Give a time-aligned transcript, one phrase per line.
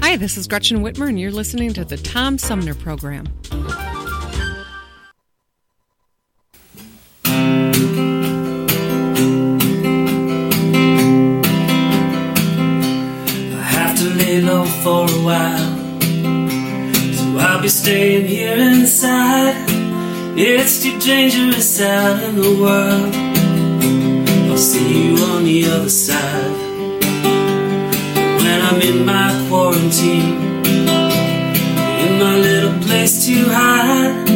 [0.00, 3.26] Hi, this is Gretchen Whitmer, and you're listening to the Tom Sumner Program.
[7.24, 7.30] I
[13.60, 16.00] have to lay low for a while.
[17.12, 19.56] So I'll be staying here inside.
[20.36, 23.14] It's too dangerous out in the world.
[24.50, 26.66] I'll see you on the other side.
[28.40, 29.47] When I'm in my
[29.78, 30.64] quarantine,
[32.04, 34.28] in my little place to hide,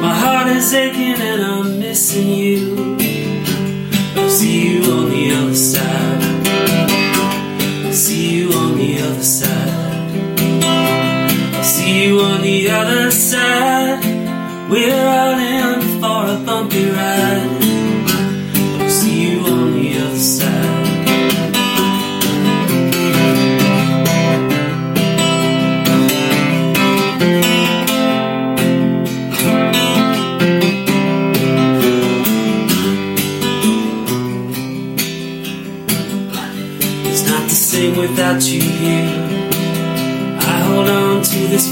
[0.00, 2.25] my heart is aching and I'm missing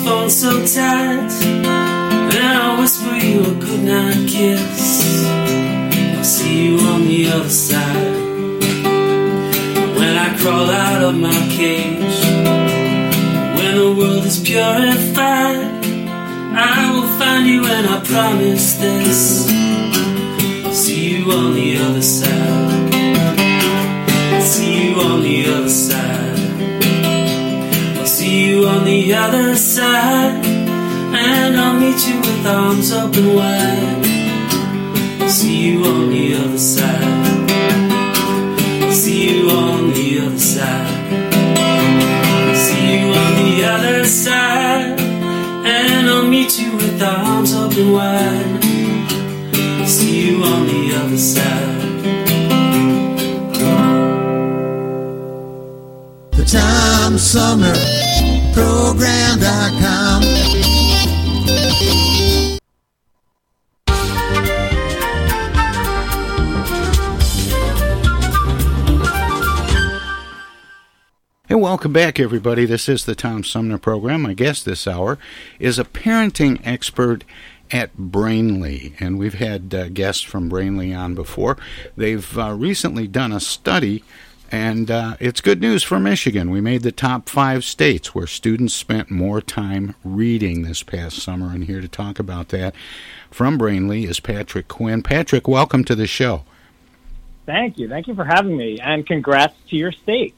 [0.04, 5.24] phone so tight, and I'll whisper you a goodnight kiss.
[6.16, 8.20] I'll see you on the other side.
[9.96, 12.20] When I crawl out of my cage,
[13.56, 15.86] when the world is purified,
[16.56, 19.48] I will find you and I promise this.
[20.66, 22.92] I'll see you on the other side.
[24.42, 25.43] See you on the
[28.66, 30.44] on the other side.
[30.46, 34.04] And I'll meet you with arms open wide.
[35.28, 37.50] See you on the other side.
[38.92, 40.88] See you on the other side.
[42.56, 45.00] See you on the other side.
[45.00, 48.64] And I'll meet you with arms open wide.
[49.86, 51.82] See you on the other side.
[56.32, 57.93] The Tom Sumner
[58.94, 60.22] Program.com.
[71.50, 72.66] Welcome back, everybody.
[72.66, 74.22] This is the Tom Sumner program.
[74.22, 75.18] My guest this hour
[75.58, 77.24] is a parenting expert
[77.72, 81.56] at Brainly, and we've had uh, guests from Brainly on before.
[81.96, 84.04] They've uh, recently done a study,
[84.54, 86.48] and uh, it's good news for Michigan.
[86.48, 91.50] We made the top five states where students spent more time reading this past summer,
[91.52, 92.72] and here to talk about that
[93.32, 95.02] from Brainly is Patrick Quinn.
[95.02, 96.44] Patrick, welcome to the show.
[97.46, 97.88] Thank you.
[97.88, 100.36] Thank you for having me, and congrats to your state.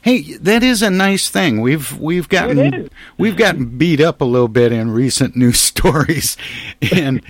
[0.00, 1.60] Hey, that is a nice thing.
[1.60, 2.88] We've we've gotten
[3.18, 6.38] we've gotten beat up a little bit in recent news stories,
[6.90, 7.22] and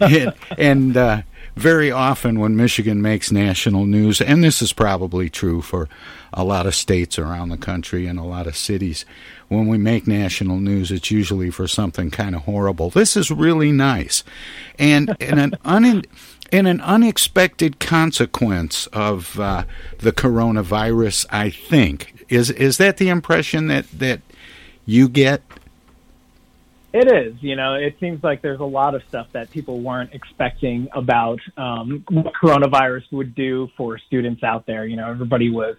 [0.00, 1.22] and, and uh,
[1.60, 5.88] very often when Michigan makes national news, and this is probably true for
[6.32, 9.04] a lot of states around the country and a lot of cities,
[9.48, 12.88] when we make national news, it's usually for something kind of horrible.
[12.88, 14.24] This is really nice,
[14.78, 16.02] and and an un.
[16.52, 19.62] An unexpected consequence of uh,
[19.98, 24.20] the coronavirus, I think, is is that the impression that that
[24.84, 25.42] you get?
[26.92, 27.40] It is.
[27.40, 31.38] You know, it seems like there's a lot of stuff that people weren't expecting about
[31.56, 34.86] um, what coronavirus would do for students out there.
[34.86, 35.76] You know, everybody was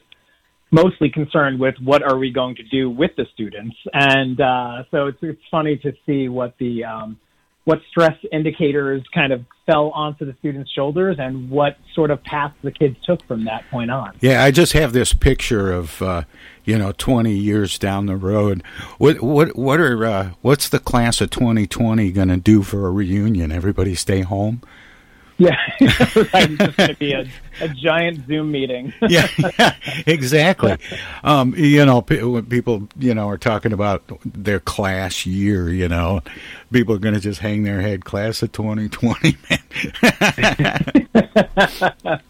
[0.72, 5.08] mostly concerned with what are we going to do with the students, and uh, so
[5.08, 7.20] it's it's funny to see what the um,
[7.66, 12.54] what stress indicators kind of fell onto the students' shoulders and what sort of path
[12.64, 14.16] the kids took from that point on.
[14.22, 16.24] Yeah, I just have this picture of uh,
[16.66, 18.64] you know twenty years down the road.
[18.98, 22.88] What what what are uh, what's the class of twenty twenty going to do for
[22.88, 23.52] a reunion?
[23.52, 24.62] Everybody stay home.
[25.42, 25.58] Yeah.
[25.80, 27.28] It's just going to be a,
[27.60, 28.94] a giant Zoom meeting.
[29.10, 29.28] yeah,
[29.58, 29.76] yeah,
[30.06, 30.78] exactly.
[31.24, 36.22] Um, you know, when people you know are talking about their class year, you know,
[36.72, 38.06] people are going to just hang their head.
[38.06, 39.60] Class of twenty twenty, man.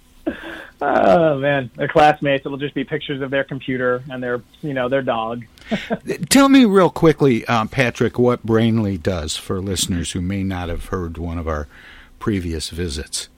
[0.83, 2.43] Oh man, their classmates.
[2.43, 5.45] It'll just be pictures of their computer and their, you know, their dog.
[6.29, 10.85] Tell me real quickly, um, Patrick, what Brainly does for listeners who may not have
[10.85, 11.67] heard one of our
[12.17, 13.29] previous visits.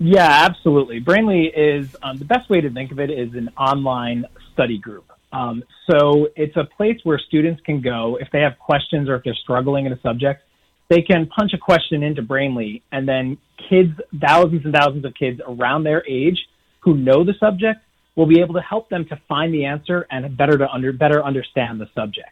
[0.00, 1.00] Yeah, absolutely.
[1.00, 5.04] Brainly is um, the best way to think of it is an online study group.
[5.32, 9.22] Um, so it's a place where students can go if they have questions or if
[9.24, 10.42] they're struggling in a subject.
[10.88, 13.38] They can punch a question into Brainly, and then
[13.70, 16.38] kids, thousands and thousands of kids around their age
[16.82, 17.80] who know the subject
[18.16, 21.24] will be able to help them to find the answer and better to under better
[21.24, 22.30] understand the subject.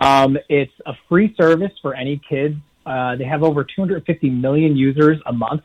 [0.00, 2.56] Um, it's a free service for any kids.
[2.86, 5.62] Uh, they have over 250 million users a month,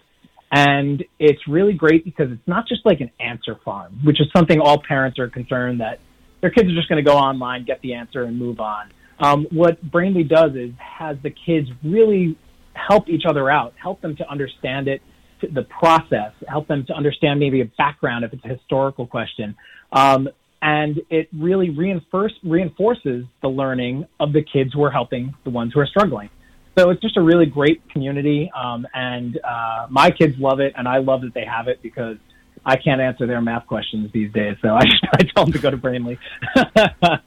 [0.52, 4.60] and it's really great because it's not just like an answer farm, which is something
[4.60, 6.00] all parents are concerned that
[6.42, 8.92] their kids are just going to go online, get the answer, and move on.
[9.20, 12.38] Um, what Brainly does is has the kids really
[12.74, 15.02] help each other out, help them to understand it,
[15.48, 19.56] the process, help them to understand maybe a background if it's a historical question.
[19.92, 20.30] Um,
[20.62, 25.74] and it really reinforce, reinforces the learning of the kids who are helping the ones
[25.74, 26.30] who are struggling.
[26.78, 30.88] So it's just a really great community, um, and uh, my kids love it, and
[30.88, 32.18] I love that they have it because
[32.66, 34.58] I can't answer their math questions these days.
[34.62, 36.18] So I, I tell them to go to Brainly.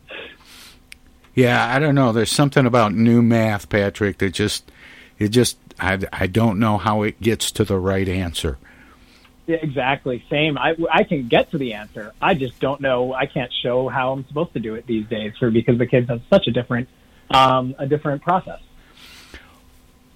[1.35, 2.13] yeah, I don't know.
[2.13, 4.71] There's something about new math, Patrick, that just
[5.19, 8.59] it just I, I don't know how it gets to the right answer.
[9.47, 10.25] Yeah, exactly.
[10.29, 10.59] Same.
[10.59, 12.13] I, I can get to the answer.
[12.21, 13.15] I just don't know.
[13.15, 16.09] I can't show how I'm supposed to do it these days for because the kids
[16.09, 16.89] have such a different
[17.31, 18.61] um, a different process.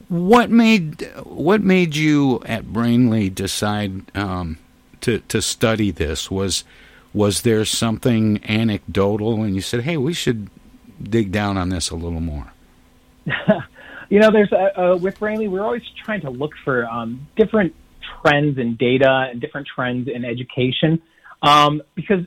[0.09, 4.59] What made what made you at Brainly decide um,
[5.03, 6.29] to to study this?
[6.29, 6.65] Was
[7.13, 10.51] was there something anecdotal, and you said, "Hey, we should
[11.01, 12.53] dig down on this a little more"?
[14.11, 17.75] you know, there's uh, uh, with Brainly, we're always trying to look for um, different
[18.21, 21.01] trends in data and different trends in education
[21.43, 22.25] um, because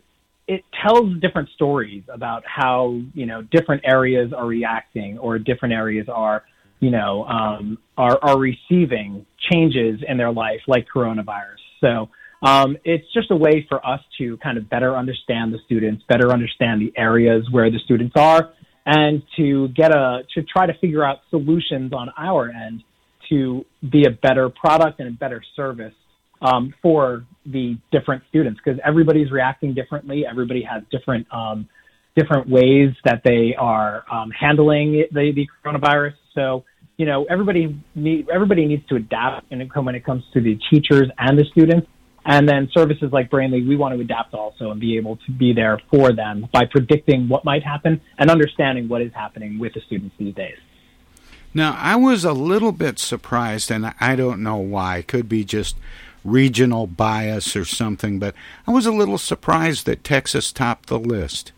[0.48, 6.08] it tells different stories about how you know different areas are reacting or different areas
[6.08, 6.44] are
[6.80, 11.62] you know um, are are receiving changes in their life like coronavirus.
[11.80, 12.10] So.
[12.46, 16.30] Um, it's just a way for us to kind of better understand the students, better
[16.30, 18.52] understand the areas where the students are,
[18.86, 22.84] and to get a to try to figure out solutions on our end
[23.30, 25.94] to be a better product and a better service
[26.42, 30.26] um, for the different students because everybody's reacting differently.
[30.30, 31.68] Everybody has different um,
[32.16, 36.14] different ways that they are um, handling the, the coronavirus.
[36.36, 36.66] So
[36.98, 41.40] you know everybody need, everybody needs to adapt when it comes to the teachers and
[41.40, 41.88] the students.
[42.26, 45.54] And then services like Brainly, we want to adapt also and be able to be
[45.54, 49.82] there for them by predicting what might happen and understanding what is happening with the
[49.82, 50.58] students these days.
[51.54, 54.98] Now, I was a little bit surprised, and I don't know why.
[54.98, 55.76] It could be just
[56.24, 58.34] regional bias or something, but
[58.66, 61.52] I was a little surprised that Texas topped the list.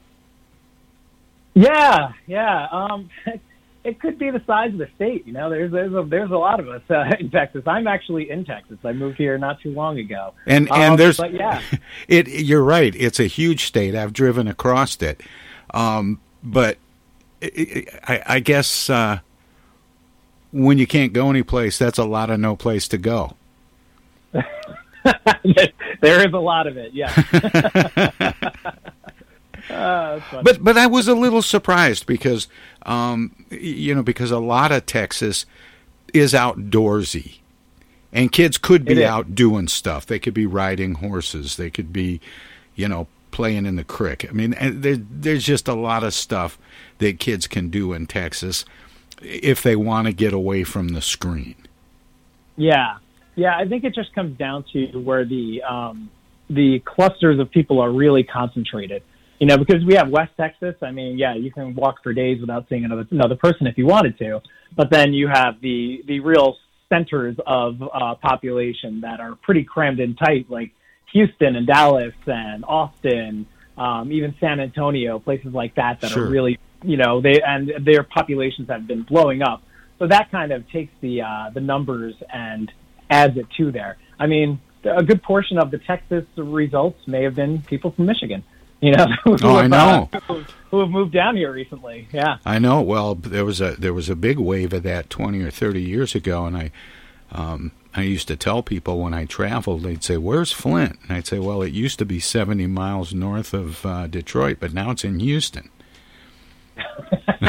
[1.54, 2.68] Yeah, yeah.
[2.72, 3.10] Um,
[3.86, 5.28] it could be the size of the state.
[5.28, 7.64] You know, there's there's a there's a lot of us uh, in Texas.
[7.68, 8.78] I'm actually in Texas.
[8.84, 10.34] I moved here not too long ago.
[10.46, 11.62] And and um, there's but yeah,
[12.08, 12.28] it.
[12.28, 12.94] You're right.
[12.96, 13.96] It's a huge state.
[13.96, 15.22] I've driven across it,
[15.74, 16.78] um, but
[17.42, 19.20] it, I, I, guess uh,
[20.52, 23.36] when you can't go anyplace, that's a lot of no place to go.
[24.34, 26.94] there is a lot of it.
[26.94, 28.25] Yeah.
[30.44, 32.48] But but I was a little surprised because
[32.86, 35.46] um, you know because a lot of Texas
[36.14, 37.40] is outdoorsy,
[38.14, 40.06] and kids could be out doing stuff.
[40.06, 41.58] They could be riding horses.
[41.58, 42.22] They could be,
[42.76, 44.26] you know, playing in the creek.
[44.30, 46.58] I mean, there, there's just a lot of stuff
[47.00, 48.64] that kids can do in Texas
[49.22, 51.56] if they want to get away from the screen.
[52.56, 52.98] Yeah,
[53.36, 53.58] yeah.
[53.58, 56.10] I think it just comes down to where the um,
[56.50, 59.04] the clusters of people are really concentrated.
[59.40, 60.76] You know, because we have West Texas.
[60.82, 63.86] I mean, yeah, you can walk for days without seeing another another person if you
[63.86, 64.42] wanted to,
[64.76, 66.58] but then you have the the real
[66.90, 70.72] centers of uh, population that are pretty crammed in tight, like
[71.14, 76.26] Houston and Dallas and Austin, um, even San Antonio, places like that that Sure.
[76.26, 79.64] are really, you know, they and their populations have been blowing up.
[80.00, 82.72] So that kind of takes the uh, the numbers and
[83.10, 83.98] adds it to there.
[84.20, 88.44] I mean, a good portion of the Texas results may have been people from Michigan.
[88.82, 90.10] You know, who Oh, I have, know.
[90.14, 92.08] uh, who- who have moved down here recently.
[92.12, 92.38] Yeah.
[92.46, 92.82] I know.
[92.82, 96.16] Well, there was a there was a big wave of that twenty or thirty years
[96.16, 96.72] ago, and I
[97.32, 101.28] um, I used to tell people when I traveled, they'd say, "Where's Flint?" And I'd
[101.28, 105.06] say, "Well, it used to be seventy miles north of uh, Detroit, but now it's
[105.06, 105.70] in Houston."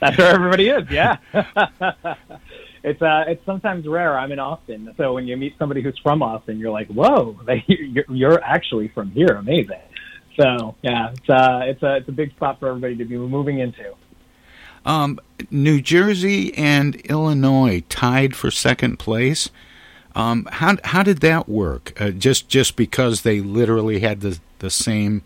[0.00, 0.84] That's where everybody is.
[0.90, 1.16] Yeah.
[2.82, 4.18] it's uh, it's sometimes rare.
[4.18, 7.62] I'm in Austin, so when you meet somebody who's from Austin, you're like, "Whoa, they,
[7.66, 9.36] you're, you're actually from here.
[9.38, 9.80] Amazing."
[10.38, 13.58] So yeah, it's uh, it's a it's a big spot for everybody to be moving
[13.58, 13.94] into.
[14.86, 15.18] Um,
[15.50, 19.50] New Jersey and Illinois tied for second place.
[20.14, 22.00] Um, how how did that work?
[22.00, 25.22] Uh, just just because they literally had the the same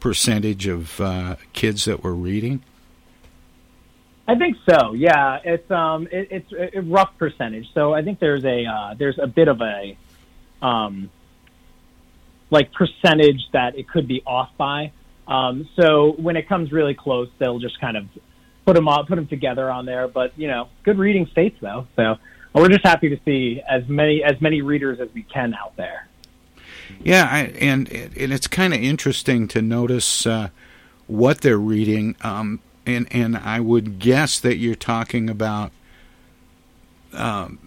[0.00, 2.62] percentage of uh, kids that were reading.
[4.26, 4.92] I think so.
[4.92, 7.72] Yeah, it's um, it, it's a rough percentage.
[7.72, 9.96] So I think there's a uh, there's a bit of a
[10.60, 11.08] um,
[12.50, 14.92] like percentage that it could be off by.
[15.26, 18.06] Um, so when it comes really close, they'll just kind of
[18.64, 20.08] put them all, put them together on there.
[20.08, 21.86] But you know, good reading states though.
[21.96, 22.16] So
[22.54, 26.08] we're just happy to see as many as many readers as we can out there.
[27.02, 30.48] Yeah, I, and and it's kind of interesting to notice uh,
[31.06, 32.16] what they're reading.
[32.22, 35.72] Um, and and I would guess that you're talking about
[37.12, 37.58] um,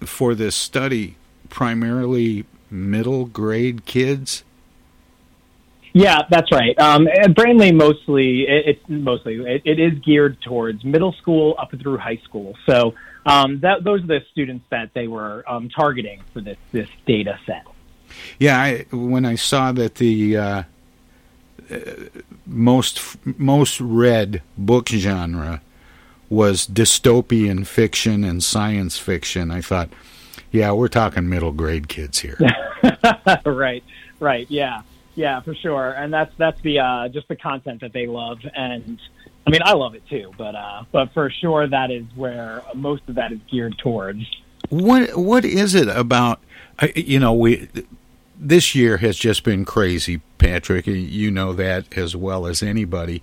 [0.00, 1.16] for this study
[1.48, 4.44] primarily middle grade kids.
[5.92, 6.76] Yeah, that's right.
[6.78, 11.98] Um, Brainly mostly it, it's mostly it, it is geared towards middle school up through
[11.98, 12.54] high school.
[12.66, 12.94] So
[13.26, 17.38] um, that those are the students that they were um, targeting for this this data
[17.46, 17.64] set.
[18.38, 20.62] Yeah, I, when I saw that the uh,
[21.70, 21.76] uh,
[22.46, 25.62] most most read book genre
[26.28, 29.90] was dystopian fiction and science fiction, I thought,
[30.54, 32.38] yeah, we're talking middle grade kids here.
[33.44, 33.82] right,
[34.20, 34.82] right, yeah,
[35.16, 35.90] yeah, for sure.
[35.90, 39.00] And that's that's the uh, just the content that they love, and
[39.44, 43.02] I mean I love it too, but uh, but for sure that is where most
[43.08, 44.24] of that is geared towards.
[44.68, 46.40] What what is it about?
[46.94, 47.68] You know, we
[48.38, 50.86] this year has just been crazy, Patrick.
[50.86, 53.22] You know that as well as anybody,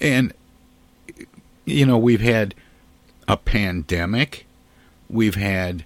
[0.00, 0.32] and
[1.66, 2.54] you know we've had
[3.28, 4.46] a pandemic,
[5.10, 5.84] we've had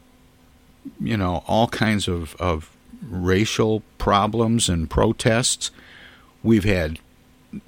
[1.01, 2.71] you know all kinds of of
[3.09, 5.71] racial problems and protests.
[6.43, 6.99] We've had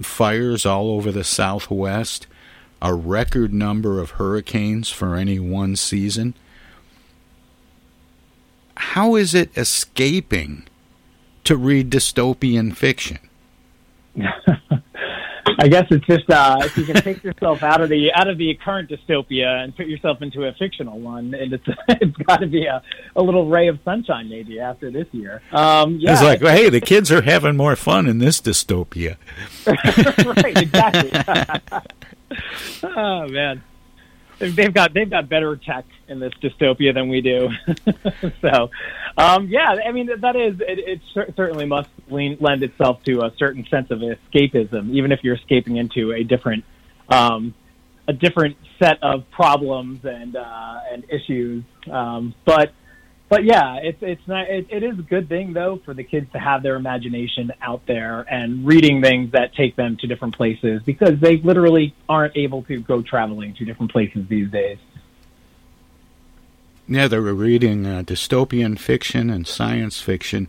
[0.00, 2.26] fires all over the Southwest,
[2.80, 6.34] a record number of hurricanes for any one season
[8.76, 10.66] how is it escaping
[11.44, 13.18] to read dystopian fiction?
[15.58, 18.38] I guess it's just uh, if you can take yourself out of the out of
[18.38, 22.46] the current dystopia and put yourself into a fictional one, and it's it's got to
[22.46, 22.82] be a,
[23.16, 25.42] a little ray of sunshine maybe after this year.
[25.52, 29.16] Um, yeah, It's like, well, hey, the kids are having more fun in this dystopia.
[29.66, 31.10] right, exactly.
[32.82, 33.62] oh man,
[34.38, 37.50] They've- got they've got better tech in this dystopia than we do.
[38.40, 38.70] so,
[39.16, 43.22] um, yeah, I mean that is it, it cer- certainly must lean, lend itself to
[43.22, 46.64] a certain sense of escapism, even if you're escaping into a different
[47.08, 47.54] um,
[48.08, 51.64] a different set of problems and uh, and issues.
[51.90, 52.72] Um, but
[53.34, 56.30] but yeah, it's it's not it, it is a good thing though for the kids
[56.32, 60.82] to have their imagination out there and reading things that take them to different places
[60.84, 64.78] because they literally aren't able to go traveling to different places these days.
[66.86, 70.48] Yeah, they were reading uh, dystopian fiction and science fiction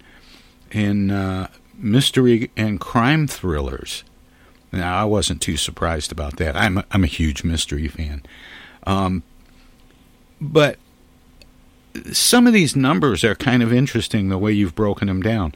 [0.69, 4.03] in uh, mystery and crime thrillers.
[4.71, 6.55] Now, I wasn't too surprised about that.
[6.55, 8.21] I'm a, I'm a huge mystery fan.
[8.85, 9.23] Um,
[10.39, 10.77] but
[12.11, 15.53] some of these numbers are kind of interesting the way you've broken them down.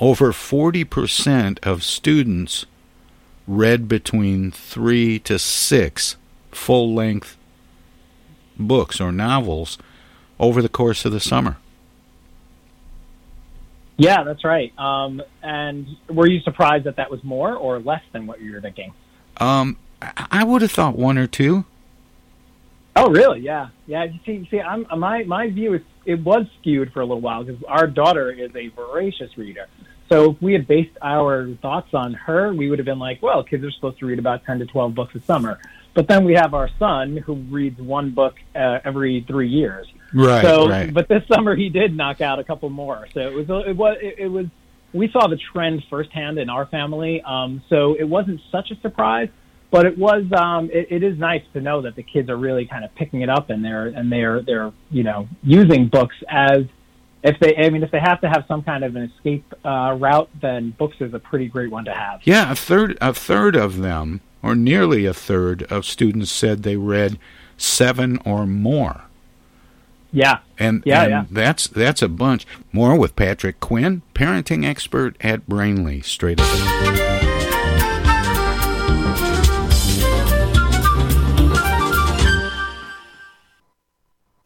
[0.00, 2.66] Over 40% of students
[3.46, 6.16] read between three to six
[6.50, 7.36] full length
[8.58, 9.78] books or novels
[10.38, 11.56] over the course of the summer.
[13.96, 14.76] Yeah, that's right.
[14.78, 18.60] Um, and were you surprised that that was more or less than what you were
[18.60, 18.92] thinking?
[19.36, 21.64] Um, I I would have thought one or two.
[22.96, 23.40] Oh, really?
[23.40, 24.04] Yeah, yeah.
[24.04, 27.42] You see, see, I'm my my view is it was skewed for a little while
[27.44, 29.66] because our daughter is a voracious reader.
[30.10, 33.42] So if we had based our thoughts on her, we would have been like, well,
[33.42, 35.58] kids are supposed to read about 10 to 12 books a summer.
[35.94, 39.86] But then we have our son who reads one book uh, every three years.
[40.12, 40.92] Right, So, right.
[40.92, 43.08] but this summer he did knock out a couple more.
[43.14, 44.46] So it was, it was, it was,
[44.92, 47.22] we saw the trend firsthand in our family.
[47.22, 49.30] Um, so it wasn't such a surprise,
[49.74, 52.64] but it was, um, it, it is nice to know that the kids are really
[52.64, 56.60] kind of picking it up and they're, and they're, they're, you know, using books as,
[57.24, 59.96] if they, I mean, if they have to have some kind of an escape uh,
[59.98, 62.20] route, then books is a pretty great one to have.
[62.22, 66.76] Yeah, a third a third of them, or nearly a third of students said they
[66.76, 67.18] read
[67.56, 69.02] seven or more.
[70.12, 70.38] Yeah.
[70.56, 71.24] And, Yeah, and yeah.
[71.32, 72.46] that's that's a bunch.
[72.70, 77.23] More with Patrick Quinn, parenting expert at Brainly, Straight up.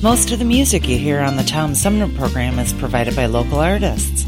[0.00, 3.58] Most of the music you hear on the Tom Sumner program is provided by local
[3.58, 4.27] artists.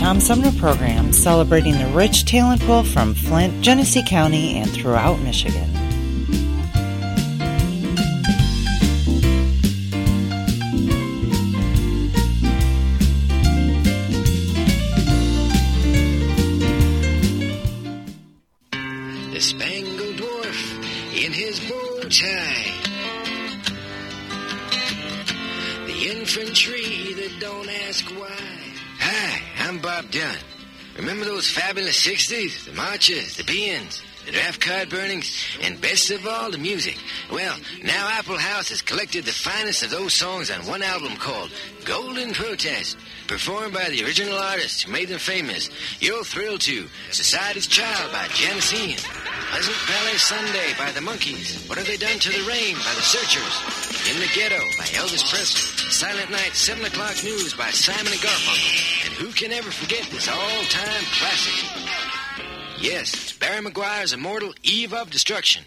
[0.00, 5.79] Tom Sumner program celebrating the rich talent pool from Flint, Genesee County, and throughout Michigan.
[31.10, 32.66] Remember those fabulous 60s?
[32.66, 36.96] The marches, the beans, the draft card burnings, and best of all, the music.
[37.32, 41.50] Well, now Apple House has collected the finest of those songs on one album called
[41.84, 45.68] Golden Protest, performed by the original artists who made them famous.
[45.98, 48.98] You'll thrill to Society's Child by Janis Ian,
[49.50, 53.02] Pleasant Valley Sunday by the Monkees, What Have They Done to the Rain by the
[53.02, 58.20] Searchers, In the Ghetto by Elvis Presley, Silent Night 7 O'Clock News by Simon and
[58.20, 62.19] Garfunkel, and who can ever forget this all-time classic?
[62.80, 65.64] Yes, it's Barry McGuire's immortal Eve of Destruction.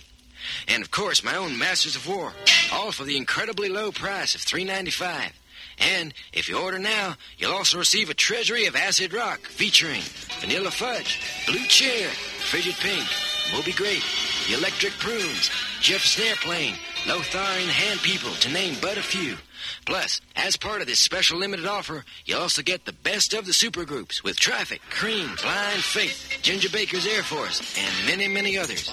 [0.67, 2.33] And of course, my own Masters of War,
[2.71, 5.31] all for the incredibly low price of $3.95.
[5.77, 10.01] And if you order now, you'll also receive a treasury of acid rock featuring
[10.39, 13.07] Vanilla Fudge, Blue Cheer, Frigid Pink,
[13.53, 14.03] Moby Grape,
[14.47, 16.75] The Electric Prunes, Jeff Airplane, Plane,
[17.07, 19.37] Lothar and Hand People, to name but a few.
[19.85, 23.51] Plus, as part of this special limited offer, you'll also get the best of the
[23.51, 28.89] supergroups with Traffic, Cream, Blind Faith, Ginger Baker's Air Force, and many, many others.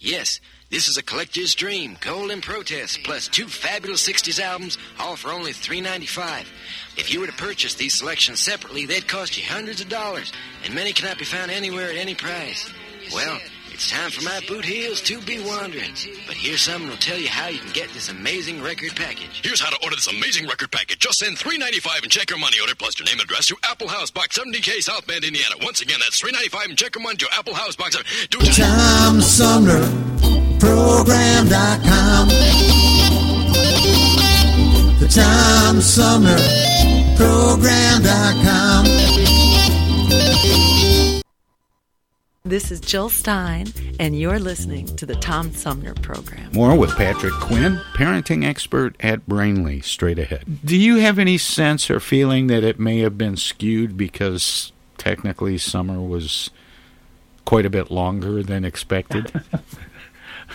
[0.00, 5.30] Yes, this is a collector's dream, Golden Protest, plus two fabulous 60s albums, all for
[5.30, 6.44] only $3.95.
[6.96, 10.30] If you were to purchase these selections separately, they'd cost you hundreds of dollars,
[10.64, 12.70] and many cannot be found anywhere at any price.
[13.14, 13.38] Well,
[13.78, 15.94] it's time for my boot heels to be wandering.
[16.26, 19.40] But here's someone who'll tell you how you can get this amazing record package.
[19.44, 20.98] Here's how to order this amazing record package.
[20.98, 23.86] Just send $3.95 and check your money order plus your name and address to Apple
[23.86, 25.54] House Box 70K South Bend, Indiana.
[25.62, 28.52] Once again, that's $3.95 and check your money to Apple House Box 70 Do it
[28.52, 29.78] Tom Sumner
[30.58, 32.28] Program.com.
[34.98, 36.36] The Tom Sumner
[37.14, 38.67] TomSumnerProgram.com.
[42.48, 43.66] This is Jill Stein,
[44.00, 46.50] and you're listening to the Tom Sumner Program.
[46.54, 50.46] More with Patrick Quinn, parenting expert at Brainly, straight ahead.
[50.64, 55.58] Do you have any sense or feeling that it may have been skewed because technically
[55.58, 56.48] summer was
[57.44, 59.30] quite a bit longer than expected?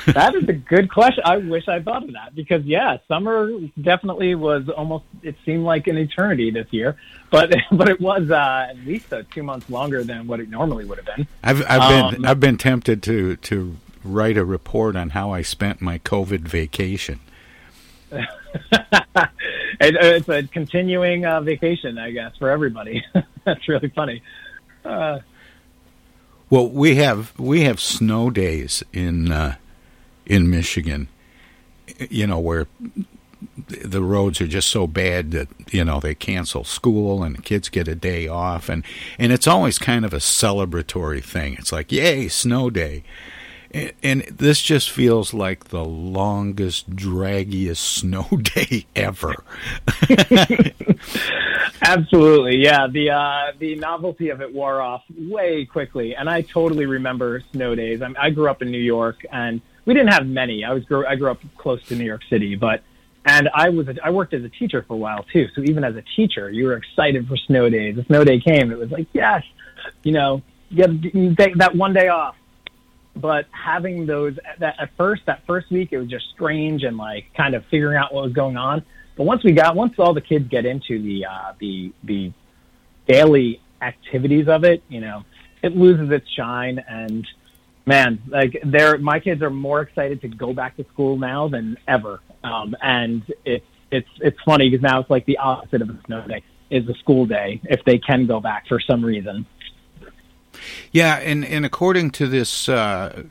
[0.07, 1.23] that is a good question.
[1.25, 3.51] I wish I thought of that because yeah, summer
[3.81, 5.05] definitely was almost.
[5.21, 6.97] It seemed like an eternity this year,
[7.29, 10.85] but but it was uh, at least uh, two months longer than what it normally
[10.85, 11.27] would have been.
[11.43, 15.41] I've I've been Um, I've been tempted to to write a report on how I
[15.41, 17.19] spent my COVID vacation.
[18.11, 18.25] it,
[19.79, 23.03] it's a continuing uh, vacation, I guess, for everybody.
[23.45, 24.21] That's really funny.
[24.85, 25.19] Uh,
[26.49, 29.55] Well, we have we have snow days in uh,
[30.25, 31.07] in Michigan.
[32.09, 32.67] You know where
[33.67, 37.69] the roads are just so bad that you know they cancel school and the kids
[37.69, 38.83] get a day off and
[39.19, 41.55] and it's always kind of a celebratory thing.
[41.59, 43.03] It's like yay snow day.
[43.71, 49.43] And, and this just feels like the longest, draggiest snow day ever.
[51.81, 52.87] Absolutely, yeah.
[52.87, 57.75] The uh, the novelty of it wore off way quickly, and I totally remember snow
[57.75, 58.01] days.
[58.01, 60.63] I, I grew up in New York, and we didn't have many.
[60.63, 62.83] I was grew, I grew up close to New York City, but
[63.25, 65.47] and I was I worked as a teacher for a while too.
[65.55, 67.95] So even as a teacher, you were excited for snow days.
[67.95, 69.43] The snow day came, it was like yes,
[70.03, 72.35] you know, you get that one day off.
[73.15, 77.33] But having those that at first that first week, it was just strange and like
[77.35, 78.83] kind of figuring out what was going on.
[79.15, 82.33] But once we got, once all the kids get into the uh, the the
[83.07, 85.23] daily activities of it, you know,
[85.61, 86.83] it loses its shine.
[86.87, 87.27] And
[87.85, 91.77] man, like they're my kids are more excited to go back to school now than
[91.87, 92.21] ever.
[92.43, 96.25] Um, and it's it's it's funny because now it's like the opposite of a snow
[96.27, 99.45] day is a school day if they can go back for some reason.
[100.91, 103.23] Yeah, and, and according to this uh,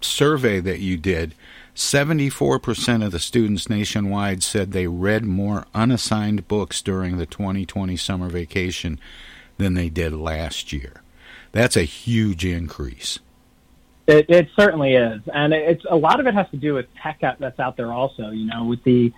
[0.00, 1.34] survey that you did,
[1.74, 8.28] 74% of the students nationwide said they read more unassigned books during the 2020 summer
[8.28, 9.00] vacation
[9.56, 11.02] than they did last year.
[11.52, 13.18] That's a huge increase.
[14.06, 17.20] It, it certainly is, and it's a lot of it has to do with tech
[17.38, 18.30] that's out there also.
[18.30, 19.12] You know, with the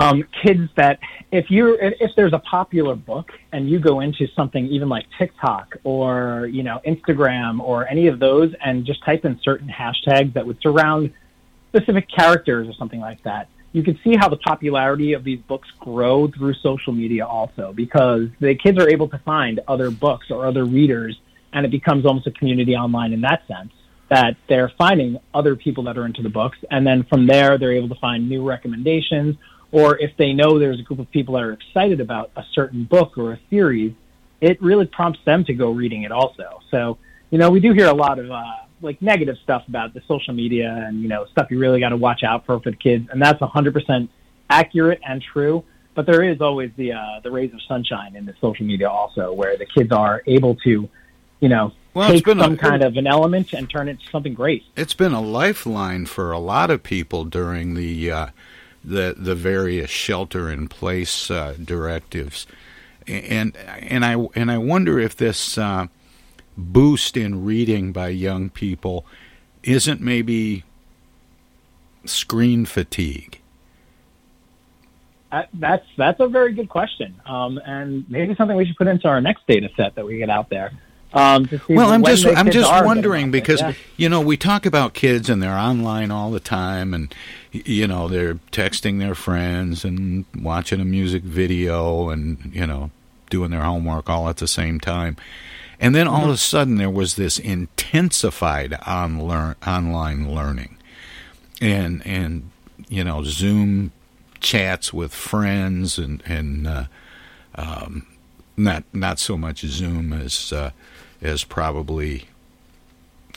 [0.00, 0.98] um, kids that
[1.30, 5.76] if you if there's a popular book and you go into something even like TikTok
[5.84, 10.46] or you know Instagram or any of those and just type in certain hashtags that
[10.46, 11.12] would surround
[11.68, 15.68] specific characters or something like that, you can see how the popularity of these books
[15.78, 20.46] grow through social media also because the kids are able to find other books or
[20.46, 21.20] other readers
[21.52, 23.72] and it becomes almost a community online in that sense
[24.10, 27.72] that they're finding other people that are into the books and then from there they're
[27.72, 29.36] able to find new recommendations
[29.72, 32.84] or if they know there's a group of people that are excited about a certain
[32.84, 33.92] book or a series
[34.40, 36.60] it really prompts them to go reading it also.
[36.70, 36.98] So
[37.30, 38.42] you know we do hear a lot of uh,
[38.82, 41.96] like negative stuff about the social media and you know stuff you really got to
[41.96, 44.08] watch out for for the kids and that's 100%
[44.48, 45.62] accurate and true
[45.94, 49.32] but there is always the uh, the rays of sunshine in the social media also
[49.32, 50.88] where the kids are able to
[51.40, 53.92] you know Well, it's take been a- some kind of an element and turn it
[53.92, 58.26] into something great It's been a lifeline for a lot of people during the uh,
[58.84, 62.46] the the various shelter in place uh, directives,
[63.06, 65.88] and and I and I wonder if this uh,
[66.56, 69.04] boost in reading by young people
[69.62, 70.64] isn't maybe
[72.06, 73.40] screen fatigue.
[75.30, 79.06] Uh, that's that's a very good question, um, and maybe something we should put into
[79.06, 80.72] our next data set that we get out there.
[81.12, 83.72] Um, Well, I'm just I'm just wondering because Yeah.
[83.96, 87.12] you know we talk about kids and they're online all the time and
[87.52, 92.90] you know they're texting their friends and watching a music video and you know
[93.28, 95.16] doing their homework all at the same time.
[95.80, 100.76] And then all of a sudden there was this intensified on learn, online learning.
[101.60, 102.50] And and
[102.88, 103.92] you know Zoom
[104.40, 106.84] chats with friends and and uh,
[107.56, 108.06] um,
[108.56, 110.70] not not so much Zoom as uh,
[111.22, 112.26] as probably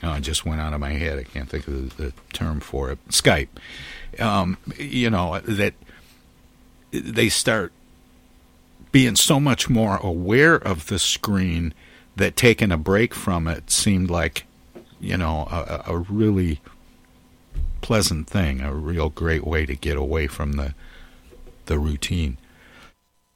[0.04, 1.20] oh, just went out of my head.
[1.20, 3.08] I can't think of the, the term for it.
[3.08, 3.50] Skype.
[4.20, 5.74] Um, you know that
[6.92, 7.72] they start
[8.92, 11.74] being so much more aware of the screen
[12.16, 14.46] that taking a break from it seemed like
[15.00, 16.62] you know a, a really
[17.82, 20.76] pleasant thing, a real great way to get away from the
[21.66, 22.38] the routine.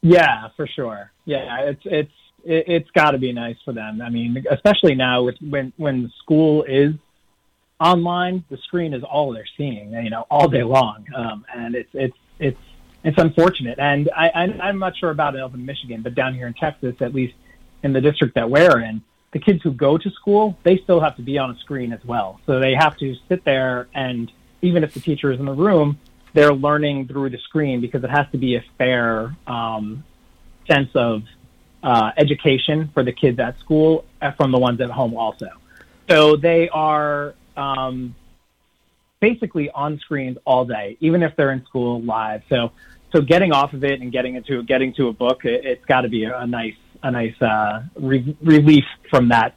[0.01, 1.12] Yeah, for sure.
[1.25, 2.12] Yeah, it's it's
[2.43, 4.02] it, it's got to be nice for them.
[4.02, 6.93] I mean, especially now with when when school is
[7.80, 9.91] online, the screen is all they're seeing.
[9.91, 12.60] You know, all day long, um, and it's it's it's
[13.04, 13.80] it's unfortunate.
[13.80, 16.54] And I, I, I'm not sure about it up in Michigan, but down here in
[16.54, 17.36] Texas, at least
[17.84, 21.15] in the district that we're in, the kids who go to school, they still have
[21.17, 22.39] to be on a screen as well.
[22.45, 26.00] So they have to sit there and even if the teacher is in the room,
[26.34, 30.04] they're learning through the screen because it has to be a fair um,
[30.69, 31.23] sense of
[31.88, 34.04] uh, education for the kids at school
[34.36, 35.47] from the ones at home also.
[36.10, 38.13] So they are um,
[39.21, 42.41] basically on screens all day, even if they're in school live.
[42.50, 42.73] So
[43.13, 46.02] so getting off of it and getting into getting to a book, it, has got
[46.02, 49.56] to be a, a, nice a nice uh, re- relief from that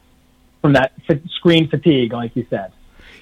[0.61, 2.71] from that f- screen fatigue, like you said.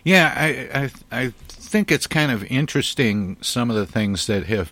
[0.04, 4.72] Yeah, I, I I think it's kind of interesting some of the things that have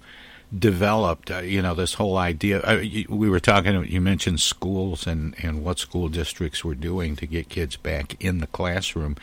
[0.57, 1.31] developed.
[1.31, 2.61] Uh, you know, this whole idea.
[2.61, 3.85] Uh, you, we were talking.
[3.85, 8.39] You mentioned schools and and what school districts were doing to get kids back in
[8.39, 9.15] the classroom,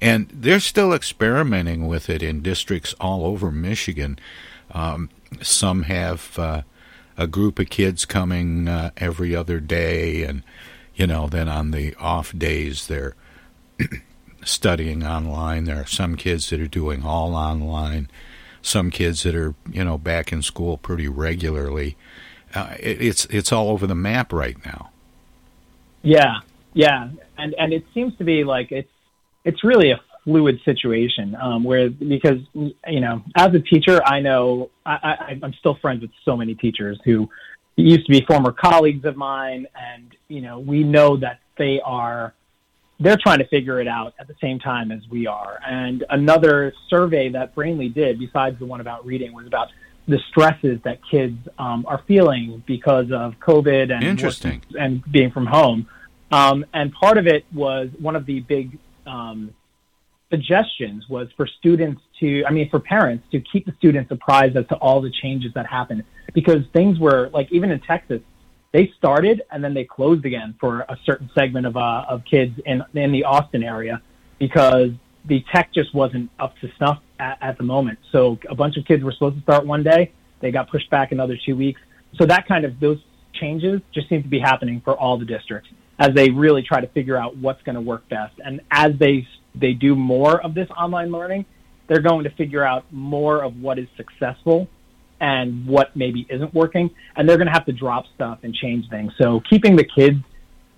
[0.00, 4.18] and they're still experimenting with it in districts all over Michigan.
[4.72, 6.62] Um, some have uh,
[7.16, 10.42] a group of kids coming uh, every other day, and
[10.94, 13.14] you know, then on the off days they're
[14.44, 15.64] studying online.
[15.64, 18.08] There are some kids that are doing all online.
[18.62, 21.96] Some kids that are you know back in school pretty regularly.
[22.54, 24.90] Uh, it, it's it's all over the map right now.
[26.02, 26.40] Yeah,
[26.72, 28.88] yeah, and and it seems to be like it's
[29.44, 34.70] it's really a fluid situation um, where because you know as a teacher I know
[34.86, 37.28] I, I, I'm still friends with so many teachers who
[37.76, 42.34] used to be former colleagues of mine and you know we know that they are
[43.02, 46.72] they're trying to figure it out at the same time as we are and another
[46.88, 49.68] survey that Brainly did besides the one about reading was about
[50.08, 54.62] the stresses that kids um, are feeling because of COVID and Interesting.
[54.78, 55.88] and being from home.
[56.30, 59.54] Um, and part of it was one of the big um,
[60.30, 64.66] suggestions was for students to, I mean, for parents to keep the students apprised as
[64.68, 68.22] to all the changes that happened because things were like even in Texas,
[68.72, 72.58] they started and then they closed again for a certain segment of uh, of kids
[72.64, 74.00] in in the Austin area
[74.38, 74.90] because
[75.26, 77.98] the tech just wasn't up to snuff at, at the moment.
[78.10, 81.12] So a bunch of kids were supposed to start one day, they got pushed back
[81.12, 81.80] another two weeks.
[82.18, 82.98] So that kind of those
[83.32, 86.88] changes just seem to be happening for all the districts as they really try to
[86.88, 88.34] figure out what's going to work best.
[88.44, 91.44] And as they they do more of this online learning,
[91.86, 94.68] they're going to figure out more of what is successful
[95.22, 96.90] and what maybe isn't working.
[97.16, 99.12] And they're going to have to drop stuff and change things.
[99.16, 100.18] So keeping the kids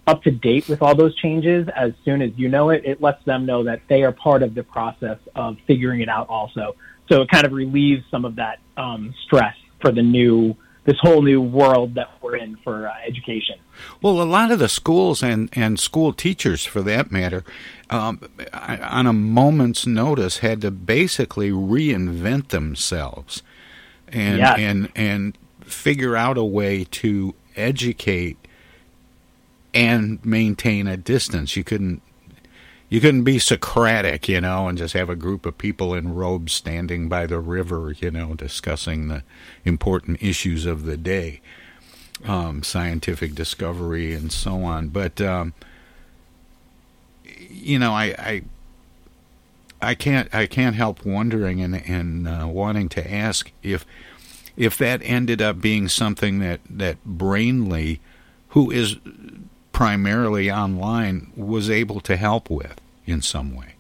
[0.07, 3.25] up to date with all those changes as soon as you know it, it lets
[3.25, 6.77] them know that they are part of the process of figuring it out also.
[7.09, 10.55] So it kind of relieves some of that um, stress for the new
[10.85, 13.57] this whole new world that we're in for uh, education.
[14.03, 17.43] Well, a lot of the schools and, and school teachers, for that matter,
[17.89, 18.21] um,
[18.53, 23.43] on a moment's notice, had to basically reinvent themselves
[24.09, 24.59] and Yes.
[24.59, 28.37] and and figure out a way to educate
[29.73, 31.57] and maintain a distance.
[31.57, 32.03] You couldn't
[32.89, 36.53] you couldn't be Socratic, you know, and just have a group of people in robes
[36.53, 39.23] standing by the river, you know, discussing the
[39.65, 41.41] important issues of the day,
[42.25, 44.89] um, scientific discovery, and so on.
[44.89, 45.55] But um,
[47.51, 48.43] you know, I, I
[49.85, 53.85] I can't I can't help wondering and and uh, wanting to ask if
[54.57, 58.01] if that ended up being something that that Brainly,
[58.49, 58.97] who is
[59.73, 63.75] primarily online, was able to help with in some way.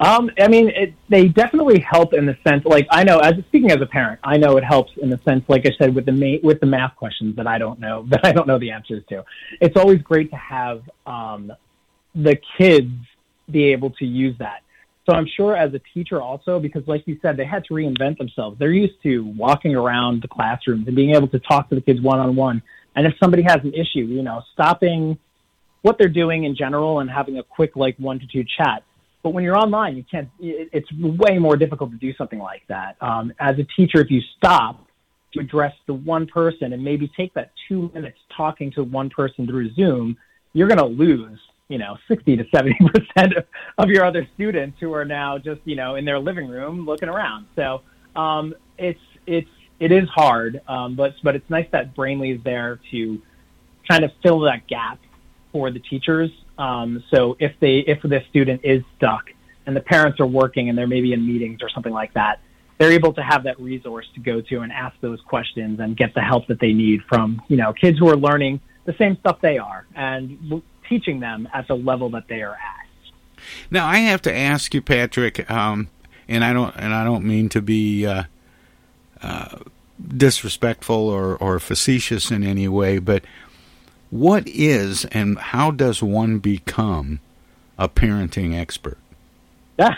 [0.00, 3.72] Um, I mean, it, they definitely help in the sense, like I know, as speaking
[3.72, 6.12] as a parent, I know it helps in the sense, like I said, with the
[6.12, 9.02] ma- with the math questions that I don't know, that I don't know the answers
[9.08, 9.24] to.
[9.60, 11.52] It's always great to have um,
[12.14, 12.92] the kids
[13.50, 14.62] be able to use that.
[15.08, 18.18] So I'm sure as a teacher also, because like you said, they had to reinvent
[18.18, 18.58] themselves.
[18.58, 22.00] They're used to walking around the classrooms and being able to talk to the kids
[22.00, 22.62] one on one.
[22.94, 25.18] And if somebody has an issue, you know, stopping
[25.82, 28.82] what they're doing in general and having a quick like one to two chat.
[29.22, 30.28] But when you're online, you can't.
[30.40, 32.96] It's way more difficult to do something like that.
[33.00, 34.86] Um, as a teacher, if you stop
[35.32, 39.46] to address the one person and maybe take that two minutes talking to one person
[39.46, 40.16] through Zoom,
[40.52, 43.44] you're going to lose, you know, 60 to 70 percent of,
[43.76, 47.08] of your other students who are now just, you know, in their living room looking
[47.08, 47.46] around.
[47.56, 47.82] So
[48.16, 49.50] um, it's it's
[49.80, 53.22] it is hard, um, but but it's nice that Brainly is there to
[53.88, 54.98] kind of fill that gap
[55.52, 56.30] for the teachers.
[56.58, 59.30] Um, so if they if the student is stuck
[59.66, 62.40] and the parents are working and they're maybe in meetings or something like that,
[62.78, 66.14] they're able to have that resource to go to and ask those questions and get
[66.14, 69.38] the help that they need from you know kids who are learning the same stuff
[69.42, 72.86] they are and teaching them at the level that they are at.
[73.70, 75.88] Now I have to ask you, Patrick, um,
[76.28, 78.24] and I don't and I don't mean to be uh,
[79.22, 79.58] uh,
[80.16, 83.24] disrespectful or, or facetious in any way, but
[84.10, 87.20] what is and how does one become
[87.76, 88.98] a parenting expert?
[89.78, 89.88] and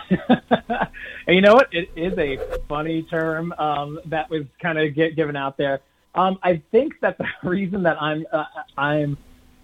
[1.29, 1.73] you know what?
[1.73, 5.81] It is a funny term um, that was kind of given out there.
[6.15, 8.45] Um, I think that the reason that I'm uh,
[8.77, 9.17] I'm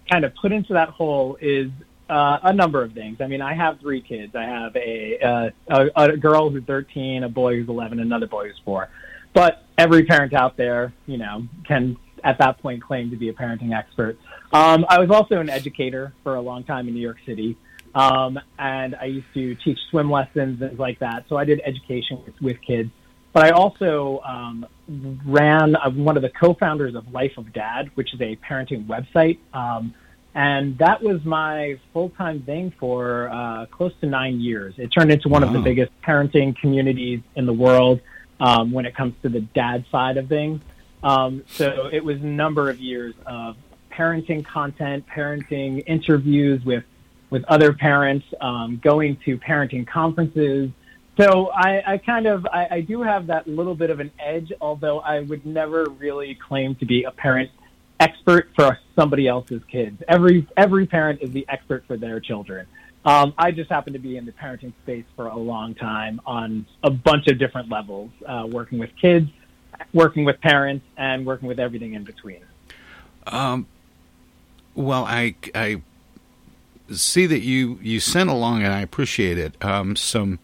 [0.09, 1.71] kind of put into that hole is
[2.09, 3.19] uh, a number of things.
[3.19, 4.35] I mean, I have three kids.
[4.35, 8.47] I have a, uh, a a girl who's 13, a boy who's 11, another boy
[8.47, 8.89] who's four.
[9.33, 13.33] But every parent out there, you know, can at that point claim to be a
[13.33, 14.17] parenting expert.
[14.51, 17.57] Um, I was also an educator for a long time in New York City,
[17.93, 21.25] um, and I used to teach swim lessons and things like that.
[21.29, 22.89] So I did education with, with kids.
[23.37, 24.65] But I also um,
[25.23, 29.37] ran uh, one of the co-founders of Life of Dad, which is a parenting website.
[29.53, 29.93] Um,
[30.33, 34.73] and that was my full-time thing for uh, close to nine years.
[34.79, 35.49] It turned into one wow.
[35.49, 38.01] of the biggest parenting communities in the world
[38.39, 40.59] um, when it comes to the dad side of things.
[41.03, 43.55] Um, so it was a number of years of
[43.91, 46.85] parenting content, parenting interviews with
[47.29, 50.71] with other parents, um, going to parenting conferences.
[51.17, 54.53] So I, I kind of I, I do have that little bit of an edge,
[54.61, 57.49] although I would never really claim to be a parent
[57.99, 60.01] expert for somebody else's kids.
[60.07, 62.67] Every every parent is the expert for their children.
[63.03, 66.65] Um, I just happen to be in the parenting space for a long time on
[66.83, 69.29] a bunch of different levels, uh, working with kids,
[69.93, 72.41] working with parents, and working with everything in between.
[73.25, 73.65] Um,
[74.75, 75.81] well, I I
[76.91, 79.63] see that you you sent along, and I appreciate it.
[79.63, 80.39] Um, some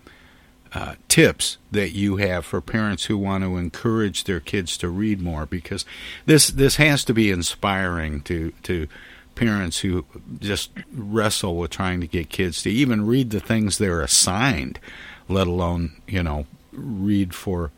[0.74, 5.22] uh, tips that you have for parents who want to encourage their kids to read
[5.22, 5.86] more because
[6.26, 8.88] this this has to be inspiring to to
[9.36, 10.06] parents who
[10.40, 14.80] just wrestle with trying to get kids to even read the things they're assigned
[15.28, 17.72] let alone you know read for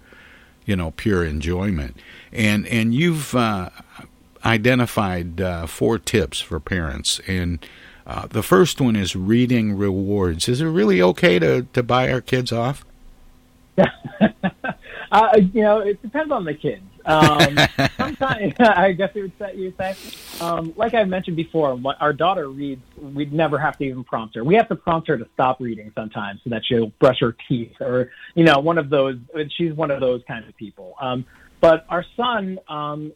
[0.66, 1.98] you know pure enjoyment.
[2.32, 3.70] And and you've uh,
[4.44, 7.22] identified uh, four tips for parents.
[7.28, 7.66] And
[8.06, 10.48] uh, the first one is reading rewards.
[10.48, 12.86] Is it really okay to, to buy our kids off?
[15.12, 16.84] uh, you know, it depends on the kids.
[17.06, 17.58] Um,
[17.98, 19.96] sometimes, I guess you would say, you say.
[20.40, 22.82] Um, like I mentioned before, our daughter reads.
[22.98, 24.44] We'd never have to even prompt her.
[24.44, 27.74] We have to prompt her to stop reading sometimes, so that she'll brush her teeth,
[27.80, 29.18] or you know, one of those.
[29.58, 30.96] She's one of those kind of people.
[31.00, 31.26] Um,
[31.60, 33.14] but our son, um,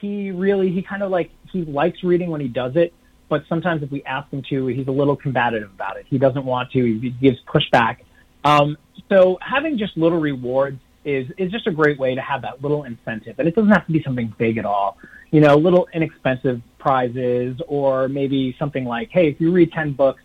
[0.00, 2.92] he really, he kind of like he likes reading when he does it
[3.32, 6.04] but sometimes if we ask him to, he's a little combative about it.
[6.06, 6.84] He doesn't want to.
[6.84, 8.00] He gives pushback.
[8.44, 8.76] Um,
[9.08, 12.84] so having just little rewards is is just a great way to have that little
[12.84, 14.98] incentive, and it doesn't have to be something big at all.
[15.30, 20.22] You know, little inexpensive prizes, or maybe something like, hey, if you read ten books,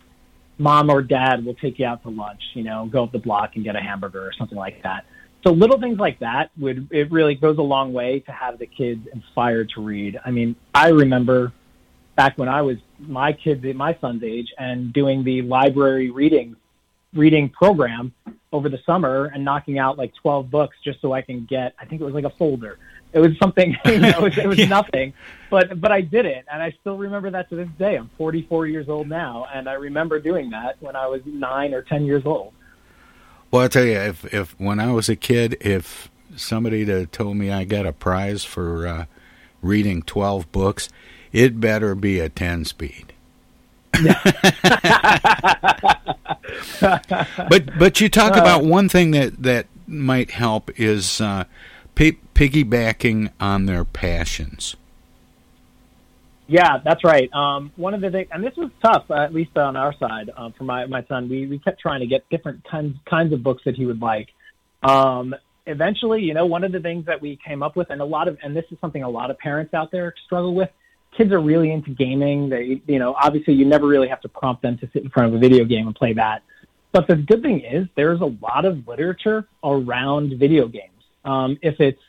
[0.58, 2.41] mom or dad will take you out to lunch.
[2.56, 5.06] You know, go up the block and get a hamburger or something like that.
[5.46, 8.65] So little things like that would it really goes a long way to have the
[8.65, 10.20] kids inspired to read.
[10.26, 11.54] I mean, I remember
[12.17, 16.58] back when I was my kids, my son's age, and doing the library reading
[17.13, 18.13] reading program
[18.51, 21.86] over the summer and knocking out like 12 books just so I can get, I
[21.86, 22.77] think it was like a folder.
[23.13, 24.67] It was something, you know, it was, it was yeah.
[24.67, 25.13] nothing,
[25.49, 26.45] but, but I did it.
[26.51, 27.95] And I still remember that to this day.
[27.95, 29.47] I'm 44 years old now.
[29.53, 32.53] And I remember doing that when I was nine or 10 years old.
[33.51, 37.38] Well, I tell you, if, if when I was a kid, if somebody had told
[37.38, 39.06] me I got a prize for uh,
[39.62, 40.89] reading 12 books,
[41.31, 43.13] it better be a 10 speed.
[47.49, 51.45] but but you talk uh, about one thing that that might help is uh,
[51.95, 54.75] p- piggybacking on their passions.
[56.47, 57.33] Yeah, that's right.
[57.33, 60.29] Um, one of the things, and this was tough, uh, at least on our side
[60.35, 61.27] uh, for my my son.
[61.27, 64.29] We we kept trying to get different kinds kinds of books that he would like.
[64.83, 65.35] Um,
[65.65, 68.27] eventually, you know, one of the things that we came up with, and a lot
[68.27, 70.69] of, and this is something a lot of parents out there struggle with,
[71.17, 72.49] kids are really into gaming.
[72.49, 75.30] They, you know, obviously you never really have to prompt them to sit in front
[75.30, 76.43] of a video game and play that.
[76.91, 80.93] But the good thing is there's a lot of literature around video games.
[81.25, 82.01] Um, if it's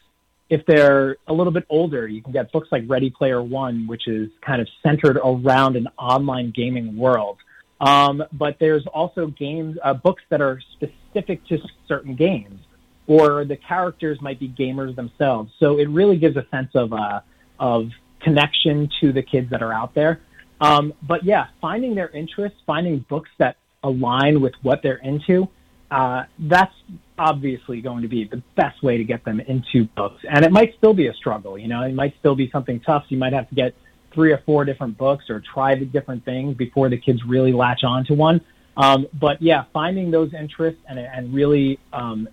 [0.51, 4.09] if they're a little bit older, you can get books like Ready Player One, which
[4.09, 7.37] is kind of centered around an online gaming world.
[7.81, 12.61] Um, but there's also games, uh, books that are specific to certain games,
[13.07, 15.53] or the characters might be gamers themselves.
[15.61, 17.21] So it really gives a sense of uh,
[17.59, 17.91] of
[18.21, 20.21] connection to the kids that are out there.
[20.61, 25.49] Um, but yeah, finding their interests, finding books that align with what they're into,
[25.91, 26.75] uh, that's
[27.19, 30.23] obviously going to be the best way to get them into books.
[30.29, 33.05] And it might still be a struggle, you know, it might still be something tough.
[33.09, 33.75] You might have to get
[34.13, 37.85] three or four different books or try the different things before the kids really latch
[37.85, 38.41] on to one.
[38.77, 42.29] Um, but yeah, finding those interests and, and really um,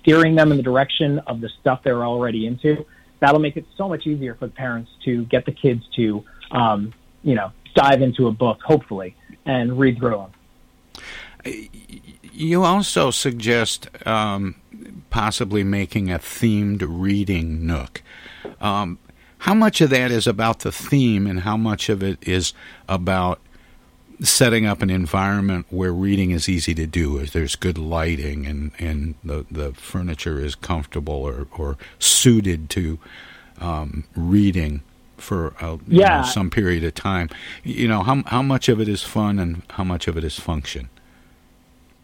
[0.00, 2.84] steering them in the direction of the stuff they're already into,
[3.20, 6.92] that'll make it so much easier for the parents to get the kids to, um,
[7.22, 9.14] you know, dive into a book, hopefully,
[9.44, 10.28] and read through
[11.44, 11.68] them.
[12.32, 14.56] You also suggest um,
[15.10, 18.02] possibly making a themed reading nook.
[18.60, 18.98] Um,
[19.38, 22.52] how much of that is about the theme, and how much of it is
[22.88, 23.40] about
[24.20, 28.72] setting up an environment where reading is easy to do, as there's good lighting and,
[28.78, 32.98] and the, the furniture is comfortable or, or suited to
[33.60, 34.82] um, reading
[35.16, 36.20] for a, yeah.
[36.20, 37.28] know, some period of time.
[37.62, 40.38] You know, how, how much of it is fun and how much of it is
[40.38, 40.88] function?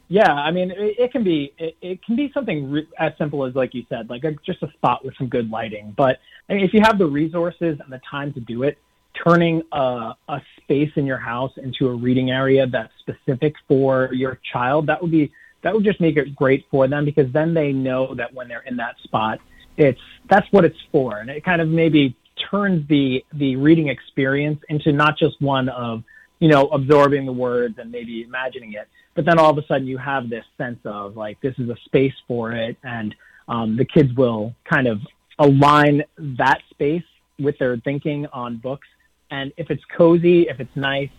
[0.09, 3.45] Yeah, I mean, it, it can be it, it, can be something re- as simple
[3.45, 5.95] as, like you said, like a, just a spot with some good lighting.
[5.97, 8.79] But I mean, if you have the resources and the time to do it,
[9.23, 14.41] turning a, a space in your house into a reading area that's specific for your
[14.53, 17.73] child, that would be that would just make it great for them because then they
[17.73, 19.39] know that when they're in that spot,
[19.77, 22.17] it's that's what it's for, and it kind of maybe
[22.51, 26.03] turns the the reading experience into not just one of
[26.39, 29.87] you know absorbing the words and maybe imagining it, but then all of a sudden
[29.87, 33.15] you have this sense of like this is a space for it, and
[33.49, 35.01] um, the kids will kind of
[35.39, 37.03] align that space
[37.39, 38.87] with their thinking on books
[39.31, 41.11] and if it's cozy, if it's nice,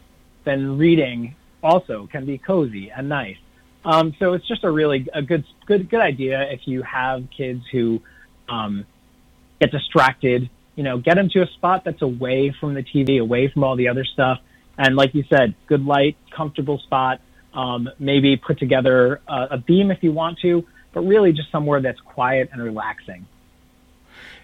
[0.43, 3.37] then reading also can be cozy and nice.
[3.83, 7.61] Um, so it's just a really a good good good idea if you have kids
[7.71, 8.01] who
[8.49, 8.85] um,
[9.59, 10.49] get distracted.
[10.75, 13.75] You know, get them to a spot that's away from the TV, away from all
[13.75, 14.39] the other stuff,
[14.77, 17.21] and like you said, good light, comfortable spot.
[17.53, 21.81] Um, maybe put together a, a beam if you want to, but really just somewhere
[21.81, 23.25] that's quiet and relaxing.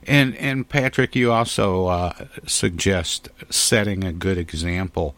[0.08, 2.14] And and Patrick, you also uh,
[2.48, 5.16] suggest setting a good example,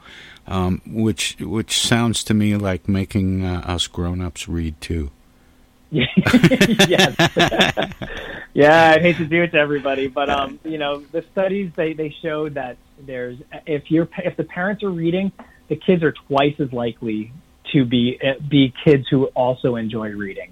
[0.48, 5.12] um, which which sounds to me like making uh, us grown-ups read too.
[5.94, 7.16] yes.
[8.54, 11.94] yeah, I hate to do it to everybody, but um, you know, the studies they
[11.94, 15.32] they show that there's if you're if the parents are reading,
[15.68, 17.32] the kids are twice as likely
[17.74, 18.20] to be
[18.50, 20.52] be kids who also enjoy reading.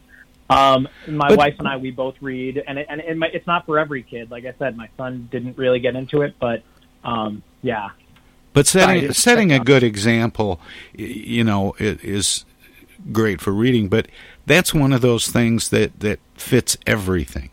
[0.51, 3.65] Um, my but, wife and I, we both read, and it, and it, it's not
[3.65, 4.31] for every kid.
[4.31, 6.63] Like I said, my son didn't really get into it, but
[7.03, 7.91] um, yeah.
[8.53, 10.59] But setting setting a good example,
[10.93, 12.45] you know, is
[13.11, 13.87] great for reading.
[13.87, 14.07] But
[14.45, 17.51] that's one of those things that that fits everything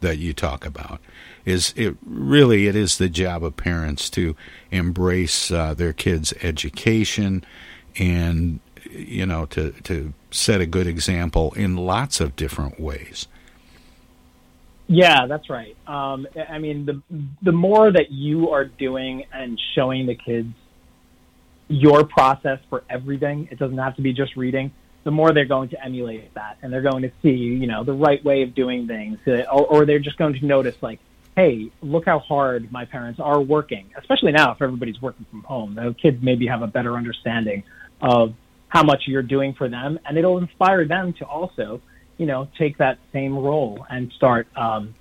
[0.00, 1.00] that you talk about.
[1.44, 2.66] Is it really?
[2.66, 4.34] It is the job of parents to
[4.70, 7.44] embrace uh, their kids' education
[7.98, 8.60] and
[8.92, 13.26] you know to to set a good example in lots of different ways.
[14.88, 15.76] Yeah, that's right.
[15.86, 17.02] Um, I mean, the
[17.42, 20.54] the more that you are doing and showing the kids
[21.68, 24.72] your process for everything, it doesn't have to be just reading.
[25.04, 27.92] The more they're going to emulate that, and they're going to see, you know, the
[27.92, 31.00] right way of doing things, uh, or, or they're just going to notice, like,
[31.34, 33.90] hey, look how hard my parents are working.
[33.96, 37.64] Especially now, if everybody's working from home, the kids maybe have a better understanding
[38.00, 38.34] of
[38.72, 41.82] how much you're doing for them, and it'll inspire them to also,
[42.16, 44.94] you know, take that same role and start um,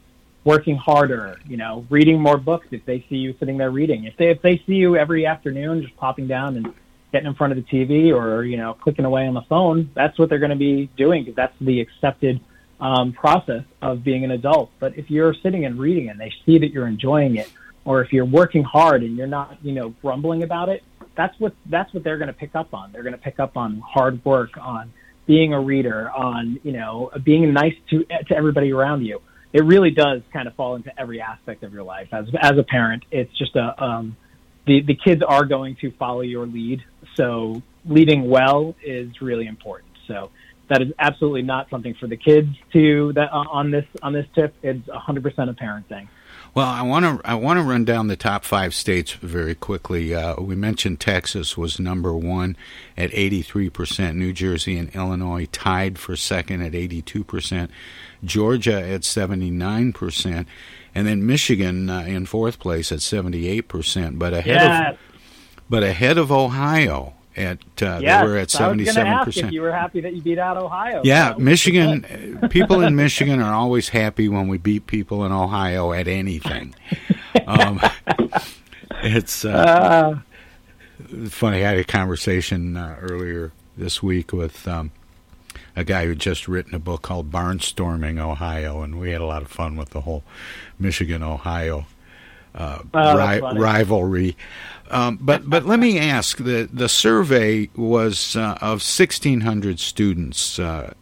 [0.43, 1.39] working harder.
[1.47, 4.03] You know, reading more books if they see you sitting there reading.
[4.03, 6.73] If they if they see you every afternoon just popping down and
[7.13, 10.19] getting in front of the TV or you know clicking away on the phone, that's
[10.19, 12.41] what they're going to be doing because that's the accepted
[12.81, 14.69] um, process of being an adult.
[14.79, 17.49] But if you're sitting and reading and they see that you're enjoying it,
[17.85, 20.83] or if you're working hard and you're not, you know, grumbling about it,
[21.21, 22.91] that's what that's what they're going to pick up on.
[22.91, 24.91] They're going to pick up on hard work, on
[25.27, 29.21] being a reader, on you know being nice to to everybody around you.
[29.53, 32.07] It really does kind of fall into every aspect of your life.
[32.11, 34.17] As as a parent, it's just a um,
[34.65, 36.83] the the kids are going to follow your lead.
[37.15, 39.91] So leading well is really important.
[40.07, 40.31] So
[40.69, 44.25] that is absolutely not something for the kids to that uh, on this on this
[44.33, 44.55] tip.
[44.63, 46.09] It's 100% a parent thing.
[46.53, 50.13] Well, I want to I want to run down the top five states very quickly.
[50.13, 52.57] Uh, we mentioned Texas was number one
[52.97, 54.17] at 83 percent.
[54.17, 57.71] New Jersey and Illinois tied for second at 82 percent.
[58.21, 60.47] Georgia at 79 percent,
[60.93, 64.19] and then Michigan uh, in fourth place at 78 percent.
[64.19, 64.93] But ahead yes.
[64.93, 64.99] of
[65.69, 69.53] but ahead of Ohio at uh, yes, they were at seventy seven percent.
[69.53, 71.01] You were happy that you beat out Ohio.
[71.03, 71.39] Yeah, so.
[71.39, 72.39] Michigan.
[72.49, 76.75] people in Michigan are always happy when we beat people in Ohio at anything.
[77.47, 77.79] um,
[79.03, 80.19] it's uh, uh,
[81.29, 81.57] funny.
[81.65, 84.91] I had a conversation uh, earlier this week with um,
[85.75, 89.41] a guy who just written a book called Barnstorming Ohio, and we had a lot
[89.41, 90.23] of fun with the whole
[90.77, 91.85] Michigan Ohio
[92.53, 94.37] uh, oh, ri- rivalry.
[94.91, 100.93] Um, but but let me ask the the survey was uh, of 1,600 students uh,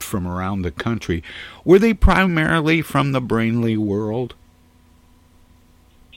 [0.00, 1.22] from around the country.
[1.64, 4.34] Were they primarily from the Brainly world?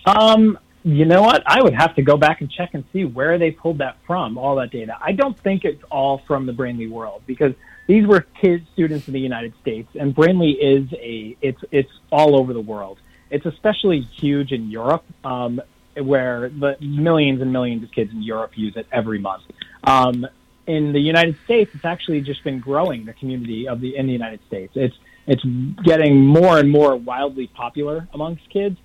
[0.08, 1.44] Um, you know what?
[1.46, 4.36] I would have to go back and check and see where they pulled that from.
[4.40, 4.98] All that data.
[5.00, 7.54] I don't think it's all from the Brainly world because
[7.86, 12.36] these were kids, students in the United States, and Brainly is a it's it's all
[12.36, 12.98] over the world.
[13.30, 15.06] It's especially huge in Europe.
[15.24, 15.62] Um,
[16.02, 19.44] where the millions and millions of kids in Europe use it every month.
[19.84, 20.26] Um,
[20.68, 24.14] in the United States, it's actually just been growing the community of the in the
[24.14, 24.74] United States.
[24.76, 24.96] It's
[25.28, 25.44] it's
[25.84, 28.78] getting more and more wildly popular amongst kids.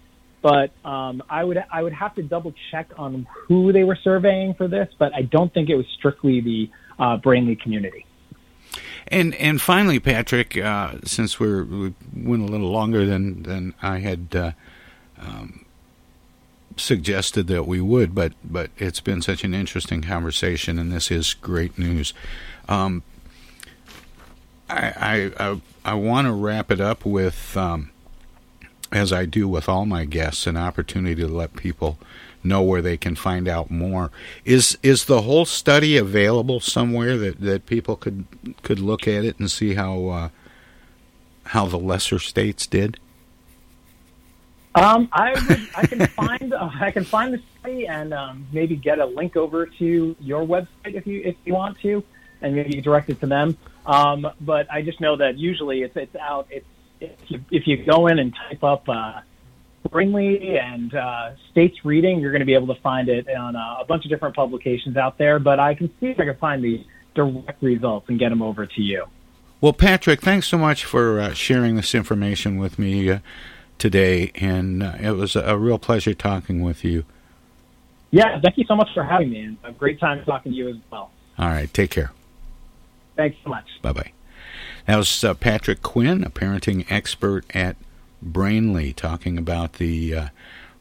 [0.42, 4.54] But um, I would I would have to double check on who they were surveying
[4.54, 8.06] for this, but I don't think it was strictly the uh, Brainly community.
[9.08, 11.48] And and finally, Patrick, uh, since we
[12.14, 14.52] went a little longer than than I had uh,
[15.18, 15.65] um,
[16.76, 21.34] suggested that we would, but but it's been such an interesting conversation, and this is
[21.34, 22.12] great news.
[22.68, 23.02] Um,
[24.68, 27.90] I I I, I want to wrap it up with, um,
[28.92, 31.98] as I do with all my guests, an opportunity to let people
[32.44, 34.10] know where they can find out more.
[34.44, 38.26] Is is the whole study available somewhere that, that people could
[38.62, 40.28] could look at it and see how uh,
[41.46, 42.98] how the lesser states did?
[44.76, 48.76] Um, I would, I can find uh, I can find the study and um, maybe
[48.76, 52.04] get a link over to your website if you if you want to,
[52.42, 53.56] and maybe direct it to them.
[53.86, 56.46] Um, but I just know that usually it's it's out.
[56.50, 56.66] It's
[57.00, 59.20] if you, if you go in and type up uh,
[59.88, 63.78] Brainly and uh, States Reading, you're going to be able to find it on uh,
[63.80, 65.38] a bunch of different publications out there.
[65.38, 68.66] But I can see if I can find the direct results and get them over
[68.66, 69.06] to you.
[69.60, 73.10] Well, Patrick, thanks so much for uh, sharing this information with me.
[73.10, 73.18] Uh,
[73.78, 77.04] today, and uh, it was a real pleasure talking with you.
[78.10, 79.42] Yeah, thank you so much for having me.
[79.42, 81.10] And a great time talking to you as well.
[81.38, 82.12] All right, take care.
[83.16, 83.66] Thanks so much.
[83.82, 84.12] Bye bye.
[84.86, 87.76] That was uh, Patrick Quinn, a parenting expert at
[88.24, 90.28] Brainly, talking about the uh,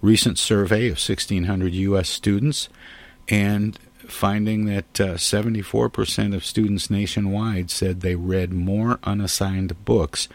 [0.02, 2.10] recent survey of 1,600 U.S.
[2.10, 2.70] students
[3.28, 10.28] and finding that uh, 74% of students nationwide said they read more unassigned books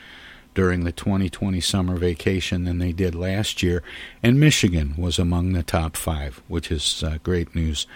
[0.54, 3.82] during the 2020 summer vacation than they did last year,
[4.22, 7.86] and Michigan was among the top five, which is uh, great news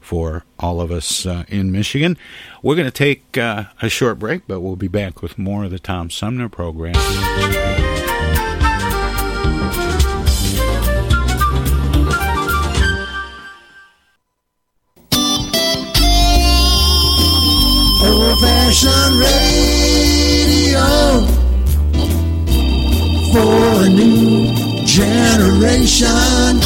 [0.00, 2.16] for all of us uh, in Michigan.
[2.62, 5.70] We're going to take uh, a short break, but we'll be back with more of
[5.70, 6.96] the Tom Sumner program.
[18.04, 19.51] Old fashioned radio
[23.32, 24.52] for a new
[24.84, 26.60] generation.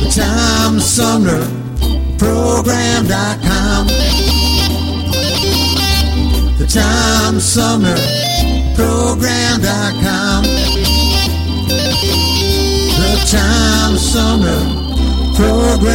[0.00, 1.46] The Tom Sumner
[2.18, 3.86] Program.com.
[6.58, 7.96] The Tom Sumner
[8.74, 10.42] Program.com.
[12.98, 14.62] The Tom Sumner
[15.36, 15.92] Program.com.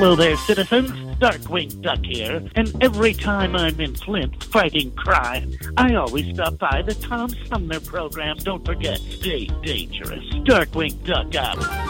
[0.00, 0.90] Hello there, citizens.
[1.18, 6.80] Darkwing Duck here, and every time I'm in Flint fighting crime, I always stop by
[6.80, 8.38] the Tom Sumner program.
[8.38, 10.24] Don't forget, stay dangerous.
[10.46, 11.89] Darkwing Duck out.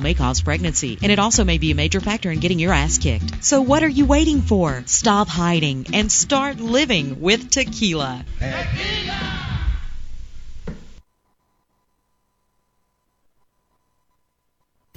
[0.00, 0.98] May cause pregnancy.
[1.02, 3.44] And it also may be a major factor in getting your ass kicked.
[3.44, 4.82] So what are you waiting for?
[4.86, 8.24] Stop hiding and start living with tequila.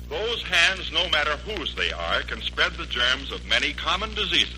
[0.10, 4.56] Those hands, no matter whose they are, can spread the germs of many common diseases.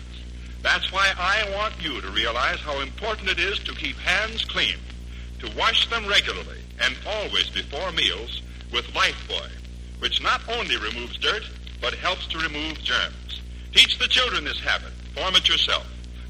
[0.62, 4.76] That's why I want you to realize how important it is to keep hands clean,
[5.40, 8.42] to wash them regularly and always before meals
[8.72, 9.50] with Lifebuoy,
[10.02, 11.44] which not only removes dirt,
[11.80, 13.40] but helps to remove germs.
[13.72, 14.90] Teach the children this habit.
[15.14, 15.86] Form it yourself.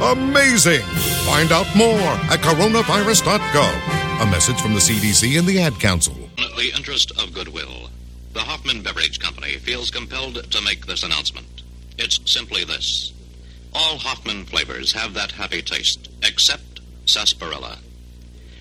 [0.00, 0.80] Amazing!
[1.26, 2.00] Find out more
[2.32, 4.22] at coronavirus.gov.
[4.22, 6.14] A message from the CDC and the Ad Council.
[6.38, 7.90] In The interest of goodwill.
[8.32, 11.62] The Hoffman Beverage Company feels compelled to make this announcement.
[11.98, 13.12] It's simply this.
[13.74, 17.76] All Hoffman flavors have that happy taste, except sarsaparilla.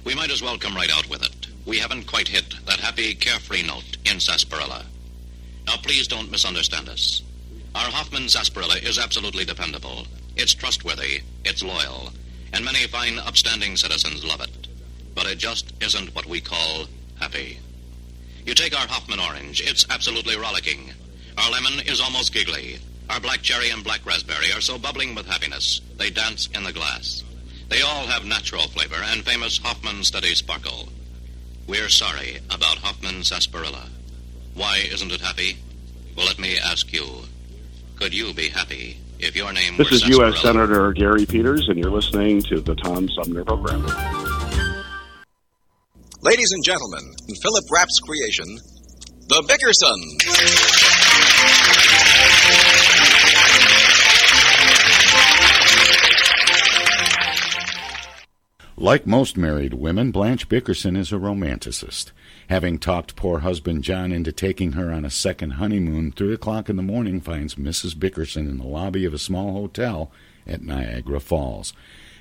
[0.03, 1.47] We might as well come right out with it.
[1.65, 4.85] We haven't quite hit that happy, carefree note in sarsaparilla.
[5.67, 7.21] Now, please don't misunderstand us.
[7.75, 10.05] Our Hoffman sarsaparilla is absolutely dependable.
[10.41, 12.13] It's trustworthy, it's loyal,
[12.53, 14.69] and many fine, upstanding citizens love it.
[15.13, 16.85] But it just isn't what we call
[17.19, 17.59] happy.
[18.45, 20.93] You take our Hoffman orange, it's absolutely rollicking.
[21.37, 22.79] Our lemon is almost giggly.
[23.09, 26.71] Our black cherry and black raspberry are so bubbling with happiness, they dance in the
[26.71, 27.21] glass.
[27.67, 30.87] They all have natural flavor and famous Hoffman steady sparkle.
[31.67, 33.89] We're sorry about Hoffman sarsaparilla.
[34.53, 35.57] Why isn't it happy?
[36.15, 37.25] Well, let me ask you.
[37.97, 40.35] Could you be happy if your name This is U.S.
[40.41, 40.67] sarsaparilla?
[40.67, 43.85] Senator Gary Peters, and you're listening to the Tom Sumner Program.
[46.21, 48.57] Ladies and gentlemen, in Philip Rapp's creation,
[49.27, 51.19] The Bickersons.
[58.77, 62.13] Like most married women, Blanche Bickerson is a romanticist.
[62.49, 66.77] Having talked poor husband John into taking her on a second honeymoon, three o'clock in
[66.77, 67.97] the morning finds Mrs.
[67.97, 70.11] Bickerson in the lobby of a small hotel
[70.47, 71.73] at Niagara Falls.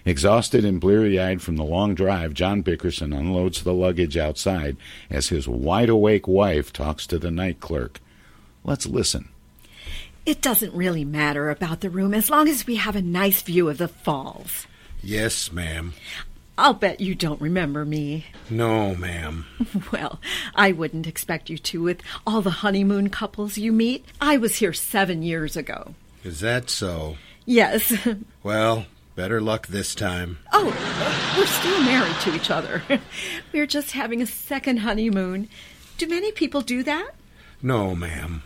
[0.04, 4.76] Exhausted and bleary eyed from the long drive, John Bickerson unloads the luggage outside
[5.08, 7.98] as his wide awake wife talks to the night clerk.
[8.64, 9.30] Let's listen.
[10.26, 13.70] It doesn't really matter about the room as long as we have a nice view
[13.70, 14.66] of the falls.
[15.02, 15.94] Yes, ma'am.
[16.58, 18.26] I'll bet you don't remember me.
[18.50, 19.46] No, ma'am.
[19.92, 20.18] Well,
[20.56, 24.04] I wouldn't expect you to with all the honeymoon couples you meet.
[24.20, 25.94] I was here seven years ago.
[26.24, 27.16] Is that so?
[27.46, 27.94] Yes.
[28.42, 30.38] Well, better luck this time.
[30.52, 30.66] Oh,
[31.36, 32.82] we're still married to each other.
[33.52, 35.48] We're just having a second honeymoon.
[35.98, 37.10] Do many people do that?
[37.62, 38.42] No, ma'am.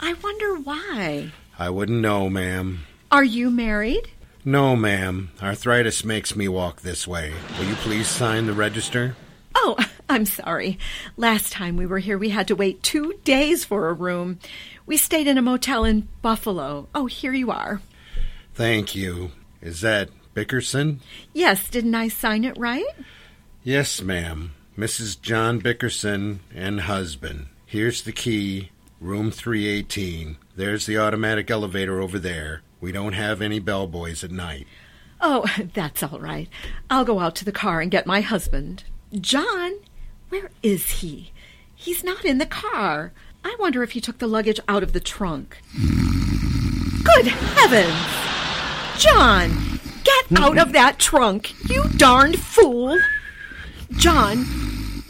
[0.00, 1.32] I wonder why.
[1.58, 2.80] I wouldn't know, ma'am.
[3.10, 4.10] Are you married?
[4.48, 5.30] No, ma'am.
[5.42, 7.34] Arthritis makes me walk this way.
[7.58, 9.14] Will you please sign the register?
[9.54, 9.76] Oh,
[10.08, 10.78] I'm sorry.
[11.18, 14.38] Last time we were here, we had to wait two days for a room.
[14.86, 16.88] We stayed in a motel in Buffalo.
[16.94, 17.82] Oh, here you are.
[18.54, 19.32] Thank you.
[19.60, 21.00] Is that Bickerson?
[21.34, 22.86] Yes, didn't I sign it right?
[23.62, 24.54] Yes, ma'am.
[24.78, 25.20] Mrs.
[25.20, 27.48] John Bickerson and husband.
[27.66, 28.70] Here's the key.
[28.98, 30.38] Room 318.
[30.56, 32.62] There's the automatic elevator over there.
[32.80, 34.66] We don't have any bellboys at night.
[35.20, 36.48] Oh, that's all right.
[36.90, 38.84] I'll go out to the car and get my husband.
[39.20, 39.78] John,
[40.28, 41.32] where is he?
[41.74, 43.12] He's not in the car.
[43.44, 45.58] I wonder if he took the luggage out of the trunk.
[47.04, 47.94] Good heavens!
[49.00, 52.98] John, get out of that trunk, you darned fool!
[53.92, 54.44] John,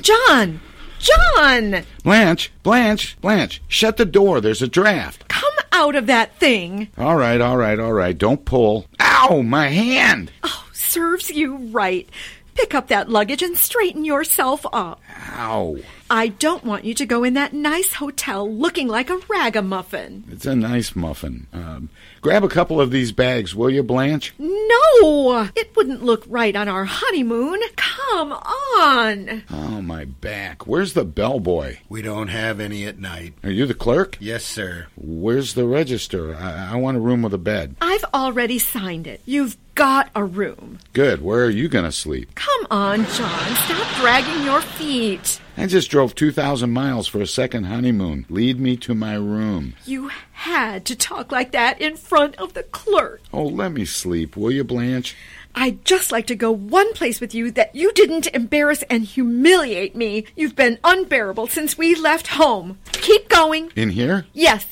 [0.02, 0.60] John,
[0.98, 1.84] John!
[2.02, 4.40] Blanche, Blanche, Blanche, shut the door.
[4.40, 5.28] There's a draft.
[5.28, 6.88] Come out of that thing!
[6.98, 8.16] All right, all right, all right.
[8.16, 8.86] Don't pull.
[9.00, 10.30] Ow, my hand!
[10.42, 12.08] Oh, serves you right.
[12.54, 15.00] Pick up that luggage and straighten yourself up.
[15.36, 15.76] Ow.
[16.10, 20.24] I don't want you to go in that nice hotel looking like a ragamuffin.
[20.30, 21.46] It's a nice muffin.
[21.52, 21.90] Um,
[22.22, 24.32] grab a couple of these bags, will you, Blanche?
[24.38, 25.48] No!
[25.54, 27.60] It wouldn't look right on our honeymoon.
[27.76, 29.42] Come on!
[29.50, 30.66] Oh, my back.
[30.66, 31.78] Where's the bellboy?
[31.88, 33.34] We don't have any at night.
[33.44, 34.16] Are you the clerk?
[34.18, 34.86] Yes, sir.
[34.96, 36.34] Where's the register?
[36.34, 37.76] I, I want a room with a bed.
[37.80, 39.20] I've already signed it.
[39.26, 40.80] You've got a room.
[40.92, 41.22] Good.
[41.22, 42.34] Where are you going to sleep?
[42.34, 43.54] Come on, John.
[43.54, 45.40] Stop dragging your feet.
[45.56, 48.26] I just drove 2,000 miles for a second honeymoon.
[48.28, 49.74] Lead me to my room.
[49.86, 53.20] You had to talk like that in front of the clerk.
[53.32, 55.16] Oh, let me sleep, will you, Blanche?
[55.54, 59.94] I'd just like to go one place with you that you didn't embarrass and humiliate
[59.94, 60.26] me.
[60.34, 62.78] You've been unbearable since we left home.
[62.90, 63.70] Keep going.
[63.76, 64.26] In here?
[64.32, 64.66] Yes.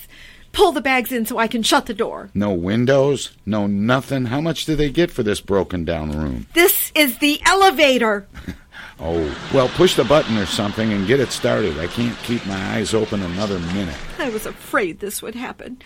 [0.57, 2.31] Pull the bags in so I can shut the door.
[2.33, 3.33] No windows?
[3.45, 4.25] No nothing?
[4.25, 6.47] How much do they get for this broken down room?
[6.55, 8.27] This is the elevator.
[8.99, 11.79] Oh, well, push the button or something and get it started.
[11.79, 13.97] I can't keep my eyes open another minute.
[14.19, 15.83] I was afraid this would happen.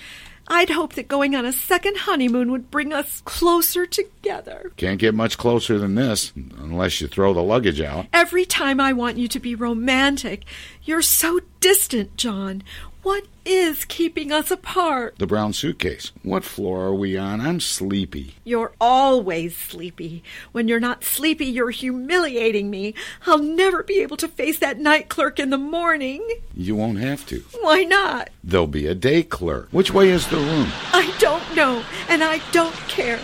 [0.47, 4.73] I'd hoped that going on a second honeymoon would bring us closer together.
[4.77, 8.07] Can't get much closer than this, unless you throw the luggage out.
[8.13, 10.45] Every time I want you to be romantic,
[10.83, 12.63] you're so distant, John.
[13.11, 15.17] What is keeping us apart?
[15.19, 16.13] The brown suitcase.
[16.23, 17.41] What floor are we on?
[17.41, 18.37] I'm sleepy.
[18.45, 20.23] You're always sleepy.
[20.53, 22.95] When you're not sleepy, you're humiliating me.
[23.27, 26.25] I'll never be able to face that night clerk in the morning.
[26.55, 27.41] You won't have to.
[27.61, 28.31] Why not?
[28.45, 29.67] There'll be a day clerk.
[29.73, 30.69] Which way is the room?
[30.93, 33.19] I don't know, and I don't care.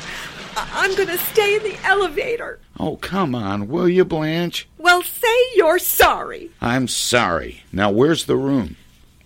[0.56, 2.58] I- I'm going to stay in the elevator.
[2.80, 4.66] Oh, come on, will you, Blanche?
[4.78, 6.50] Well, say you're sorry.
[6.60, 7.62] I'm sorry.
[7.72, 8.74] Now, where's the room?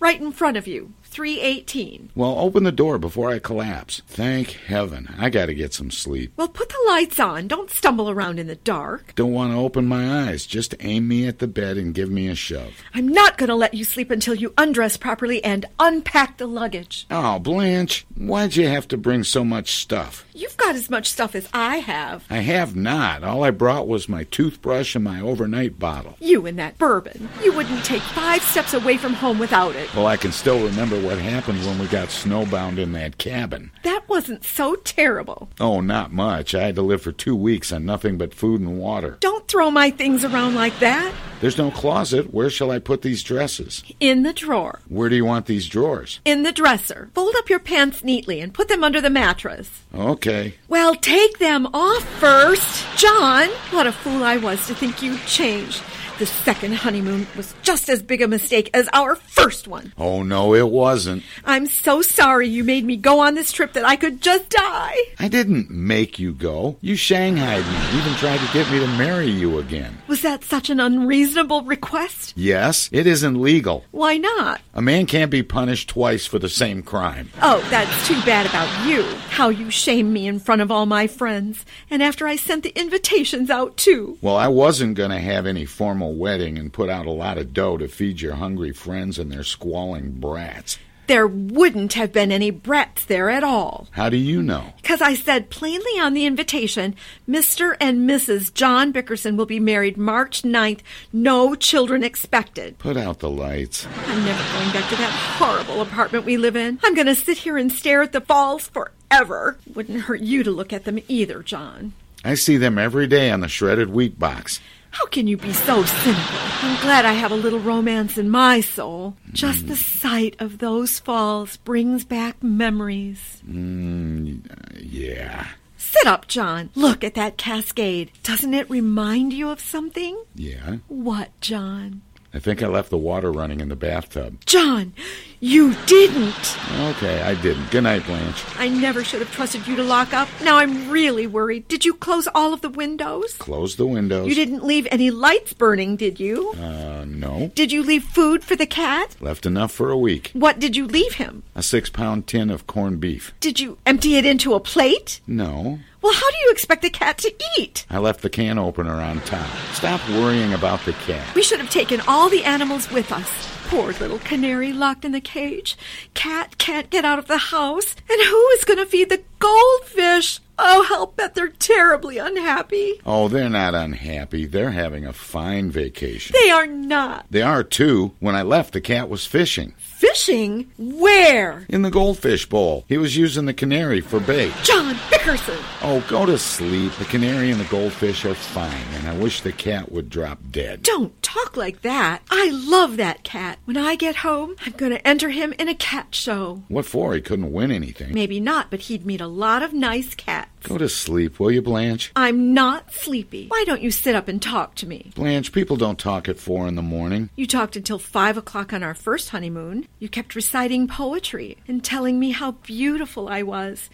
[0.01, 0.93] Right in front of you.
[1.03, 2.09] 318.
[2.15, 4.01] Well, open the door before I collapse.
[4.07, 5.13] Thank heaven.
[5.19, 6.33] I gotta get some sleep.
[6.37, 7.47] Well, put the lights on.
[7.47, 9.13] Don't stumble around in the dark.
[9.13, 10.47] Don't want to open my eyes.
[10.47, 12.73] Just aim me at the bed and give me a shove.
[12.95, 17.05] I'm not going to let you sleep until you undress properly and unpack the luggage.
[17.11, 20.25] Oh, Blanche, why'd you have to bring so much stuff?
[20.33, 22.25] You've got as much stuff as I have.
[22.29, 23.23] I have not.
[23.23, 26.15] All I brought was my toothbrush and my overnight bottle.
[26.19, 27.27] You and that bourbon.
[27.43, 29.93] You wouldn't take five steps away from home without it.
[29.93, 33.71] Well, I can still remember what happened when we got snowbound in that cabin.
[33.83, 35.49] That wasn't so terrible.
[35.59, 36.55] Oh, not much.
[36.55, 39.17] I had to live for two weeks on nothing but food and water.
[39.19, 41.13] Don't throw my things around like that.
[41.41, 42.31] There's no closet.
[42.31, 43.83] Where shall I put these dresses?
[43.99, 44.79] In the drawer.
[44.87, 46.19] Where do you want these drawers?
[46.23, 47.09] In the dresser.
[47.15, 49.81] Fold up your pants neatly and put them under the mattress.
[49.93, 50.53] Okay.
[50.67, 52.85] Well, take them off first.
[52.95, 55.81] John, what a fool I was to think you'd changed.
[56.19, 59.91] The second honeymoon was just as big a mistake as our first one.
[59.97, 61.23] Oh, no, it wasn't.
[61.45, 64.97] I'm so sorry you made me go on this trip that I could just die.
[65.17, 66.77] I didn't make you go.
[66.81, 69.97] You shanghaied me, even tried to get me to marry you again.
[70.07, 72.33] Was that such an unreasonable request?
[72.35, 73.83] Yes, it isn't legal.
[73.89, 74.61] Why not?
[74.75, 77.31] A man can't be punished twice for the same crime.
[77.41, 79.01] Oh, that's too bad about you.
[79.29, 81.65] How you shamed me in front of all my friends.
[81.89, 84.17] And after I sent the invitations out, too.
[84.21, 87.53] Well, I wasn't going to have any formal wedding and put out a lot of
[87.53, 90.77] dough to feed your hungry friends and their squalling brats.
[91.07, 93.89] There wouldn't have been any brats there at all.
[93.91, 94.71] How do you know?
[94.81, 96.95] Because I said plainly on the invitation
[97.27, 97.75] Mr.
[97.81, 98.53] and Mrs.
[98.53, 100.79] John Bickerson will be married March 9th,
[101.11, 102.77] no children expected.
[102.77, 103.85] Put out the lights.
[104.05, 106.79] I'm never going back to that horrible apartment we live in.
[106.81, 109.57] I'm going to sit here and stare at the falls forever.
[109.73, 111.91] Wouldn't hurt you to look at them either, John.
[112.23, 114.61] I see them every day on the shredded wheat box.
[114.91, 116.35] How can you be so cynical?
[116.63, 119.15] I'm glad I have a little romance in my soul.
[119.31, 123.41] Just the sight of those falls brings back memories.
[123.49, 124.41] Mm,
[124.79, 125.47] yeah.
[125.77, 126.69] Sit up, John.
[126.75, 128.11] Look at that cascade.
[128.23, 130.23] Doesn't it remind you of something?
[130.35, 130.77] Yeah.
[130.87, 132.01] What, John?
[132.33, 134.45] I think I left the water running in the bathtub.
[134.45, 134.93] John,
[135.41, 136.57] you didn't.
[136.79, 137.69] Okay, I didn't.
[137.71, 138.43] Good night, Blanche.
[138.57, 140.29] I never should have trusted you to lock up.
[140.41, 141.67] Now I'm really worried.
[141.67, 143.35] Did you close all of the windows?
[143.37, 144.27] Close the windows.
[144.27, 146.51] You didn't leave any lights burning, did you?
[146.53, 147.51] Uh, no.
[147.53, 149.17] Did you leave food for the cat?
[149.19, 150.31] Left enough for a week.
[150.33, 151.43] What did you leave him?
[151.53, 153.33] A six pound tin of corned beef.
[153.41, 155.19] Did you empty it into a plate?
[155.27, 155.79] No.
[156.01, 157.85] Well, how do you expect the cat to eat?
[157.89, 159.47] I left the can opener on top.
[159.73, 161.35] Stop worrying about the cat.
[161.35, 163.29] We should have taken all the animals with us.
[163.67, 165.77] Poor little canary locked in the cage.
[166.13, 167.95] Cat can't get out of the house.
[168.09, 170.39] And who is going to feed the goldfish?
[170.57, 172.99] Oh, I'll bet they're terribly unhappy.
[173.05, 174.45] Oh, they're not unhappy.
[174.45, 176.35] They're having a fine vacation.
[176.43, 177.27] They are not.
[177.29, 178.11] They are, too.
[178.19, 179.73] When I left, the cat was fishing.
[180.01, 180.71] Fishing?
[180.79, 181.63] Where?
[181.69, 182.85] In the goldfish bowl.
[182.89, 184.51] He was using the canary for bait.
[184.63, 185.59] John Bickerson!
[185.83, 186.91] Oh, go to sleep.
[186.93, 190.81] The canary and the goldfish are fine, and I wish the cat would drop dead.
[190.81, 192.23] Don't talk like that.
[192.31, 193.59] I love that cat.
[193.65, 196.63] When I get home, I'm going to enter him in a cat show.
[196.67, 197.13] What for?
[197.13, 198.11] He couldn't win anything.
[198.11, 200.49] Maybe not, but he'd meet a lot of nice cats.
[200.63, 202.11] Go to sleep, will you, Blanche?
[202.15, 203.47] I'm not sleepy.
[203.47, 205.11] Why don't you sit up and talk to me?
[205.15, 207.29] Blanche, people don't talk at four in the morning.
[207.35, 209.87] You talked until five o'clock on our first honeymoon.
[210.01, 213.87] You kept reciting poetry and telling me how beautiful I was.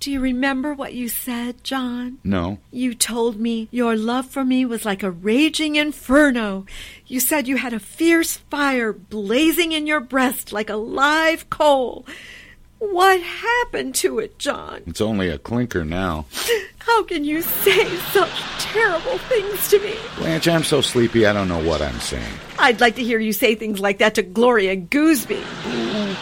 [0.00, 2.16] Do you remember what you said, John?
[2.24, 2.56] No.
[2.70, 6.64] You told me your love for me was like a raging inferno.
[7.06, 12.06] You said you had a fierce fire blazing in your breast like a live coal.
[12.78, 14.80] What happened to it, John?
[14.86, 16.24] It's only a clinker now.
[16.86, 19.94] How can you say such terrible things to me?
[20.16, 22.34] Blanche, I'm so sleepy I don't know what I'm saying.
[22.58, 25.42] I'd like to hear you say things like that to Gloria Gooseby.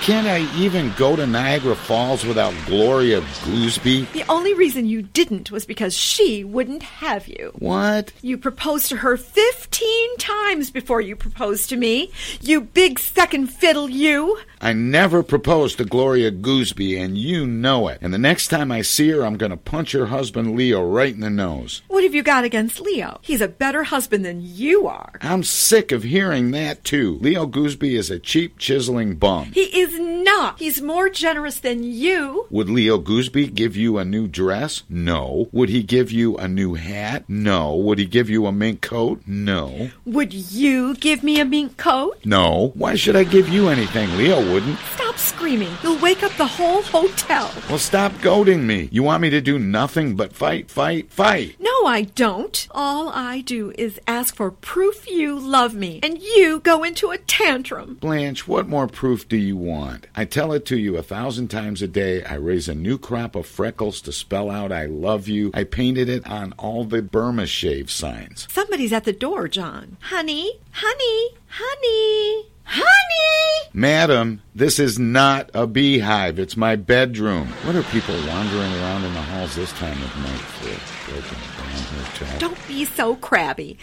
[0.03, 4.11] Can't I even go to Niagara Falls without Gloria Gooseby?
[4.13, 7.53] The only reason you didn't was because she wouldn't have you.
[7.59, 8.13] What?
[8.23, 12.11] You proposed to her 15 times before you proposed to me.
[12.41, 14.39] You big second fiddle, you.
[14.63, 17.99] I never proposed to Gloria Gooseby, and you know it.
[18.01, 21.15] And the next time I see her, I'm going to punch her husband Leo right
[21.15, 21.83] in the nose.
[21.89, 23.19] What have you got against Leo?
[23.23, 25.13] He's a better husband than you are.
[25.21, 27.19] I'm sick of hearing that, too.
[27.21, 29.53] Leo Gooseby is a cheap, chiseling bum.
[29.53, 30.59] He is not.
[30.59, 32.47] He's more generous than you.
[32.51, 34.83] Would Leo Gooseby give you a new dress?
[34.89, 35.49] No.
[35.53, 37.25] Would he give you a new hat?
[37.29, 37.77] No.
[37.77, 39.23] Would he give you a mink coat?
[39.27, 39.91] No.
[40.05, 42.19] Would you give me a mink coat?
[42.25, 42.73] No.
[42.75, 44.17] Why should I give you anything?
[44.17, 44.79] Leo wouldn't.
[44.95, 45.73] Stop screaming.
[45.83, 47.51] You'll wake up the whole hotel.
[47.69, 48.89] Well, stop goading me.
[48.93, 51.55] You want me to do nothing but fight, fight, fight.
[51.61, 52.67] No, I don't.
[52.71, 57.19] All I do is ask for proof you love me, and you go into a
[57.19, 57.99] tantrum.
[58.01, 60.07] Blanche, what more proof do you want?
[60.17, 62.25] I tell it to you a thousand times a day.
[62.25, 65.51] I raise a new crop of freckles to spell out I love you.
[65.53, 68.49] I painted it on all the Burma shave signs.
[68.51, 69.99] Somebody's at the door, John.
[70.01, 72.47] Honey, honey, honey.
[72.73, 73.71] Honey!
[73.73, 76.39] Madam, this is not a beehive.
[76.39, 77.49] It's my bedroom.
[77.65, 81.11] What are people wandering around in the halls this time of night for?
[81.11, 82.39] Broken down hotel.
[82.39, 83.77] Don't be so crabby.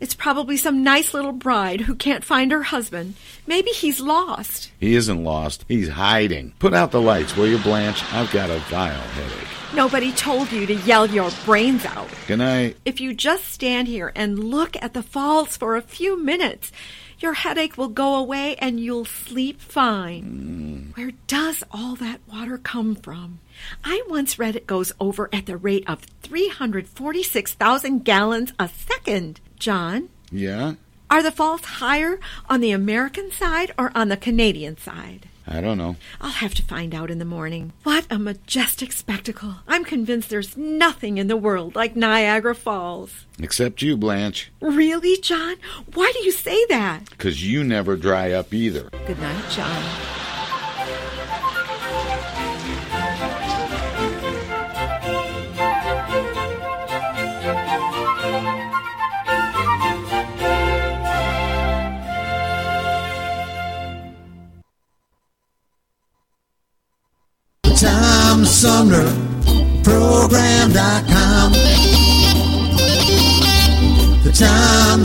[0.00, 3.14] It's probably some nice little bride who can't find her husband.
[3.46, 4.72] Maybe he's lost.
[4.80, 5.64] He isn't lost.
[5.68, 6.54] He's hiding.
[6.58, 8.02] Put out the lights, will you, Blanche?
[8.12, 9.48] I've got a vile headache.
[9.74, 12.08] Nobody told you to yell your brains out.
[12.26, 12.78] Good night.
[12.84, 16.72] If you just stand here and look at the falls for a few minutes,
[17.22, 20.92] your headache will go away and you'll sleep fine.
[20.92, 20.96] Mm.
[20.96, 23.40] Where does all that water come from?
[23.84, 29.40] I once read it goes over at the rate of 346,000 gallons a second.
[29.58, 30.08] John?
[30.30, 30.74] Yeah?
[31.10, 32.18] Are the falls higher
[32.48, 35.28] on the American side or on the Canadian side?
[35.46, 35.96] I don't know.
[36.20, 37.72] I'll have to find out in the morning.
[37.82, 39.56] What a majestic spectacle.
[39.66, 43.26] I'm convinced there's nothing in the world like Niagara Falls.
[43.40, 44.52] Except you, Blanche.
[44.60, 45.56] Really, John?
[45.94, 47.10] Why do you say that?
[47.10, 48.88] Because you never dry up either.
[49.06, 50.11] Good night, John.
[68.62, 69.10] Tom Sumner
[69.82, 71.52] Program.com.
[74.22, 75.04] The Tom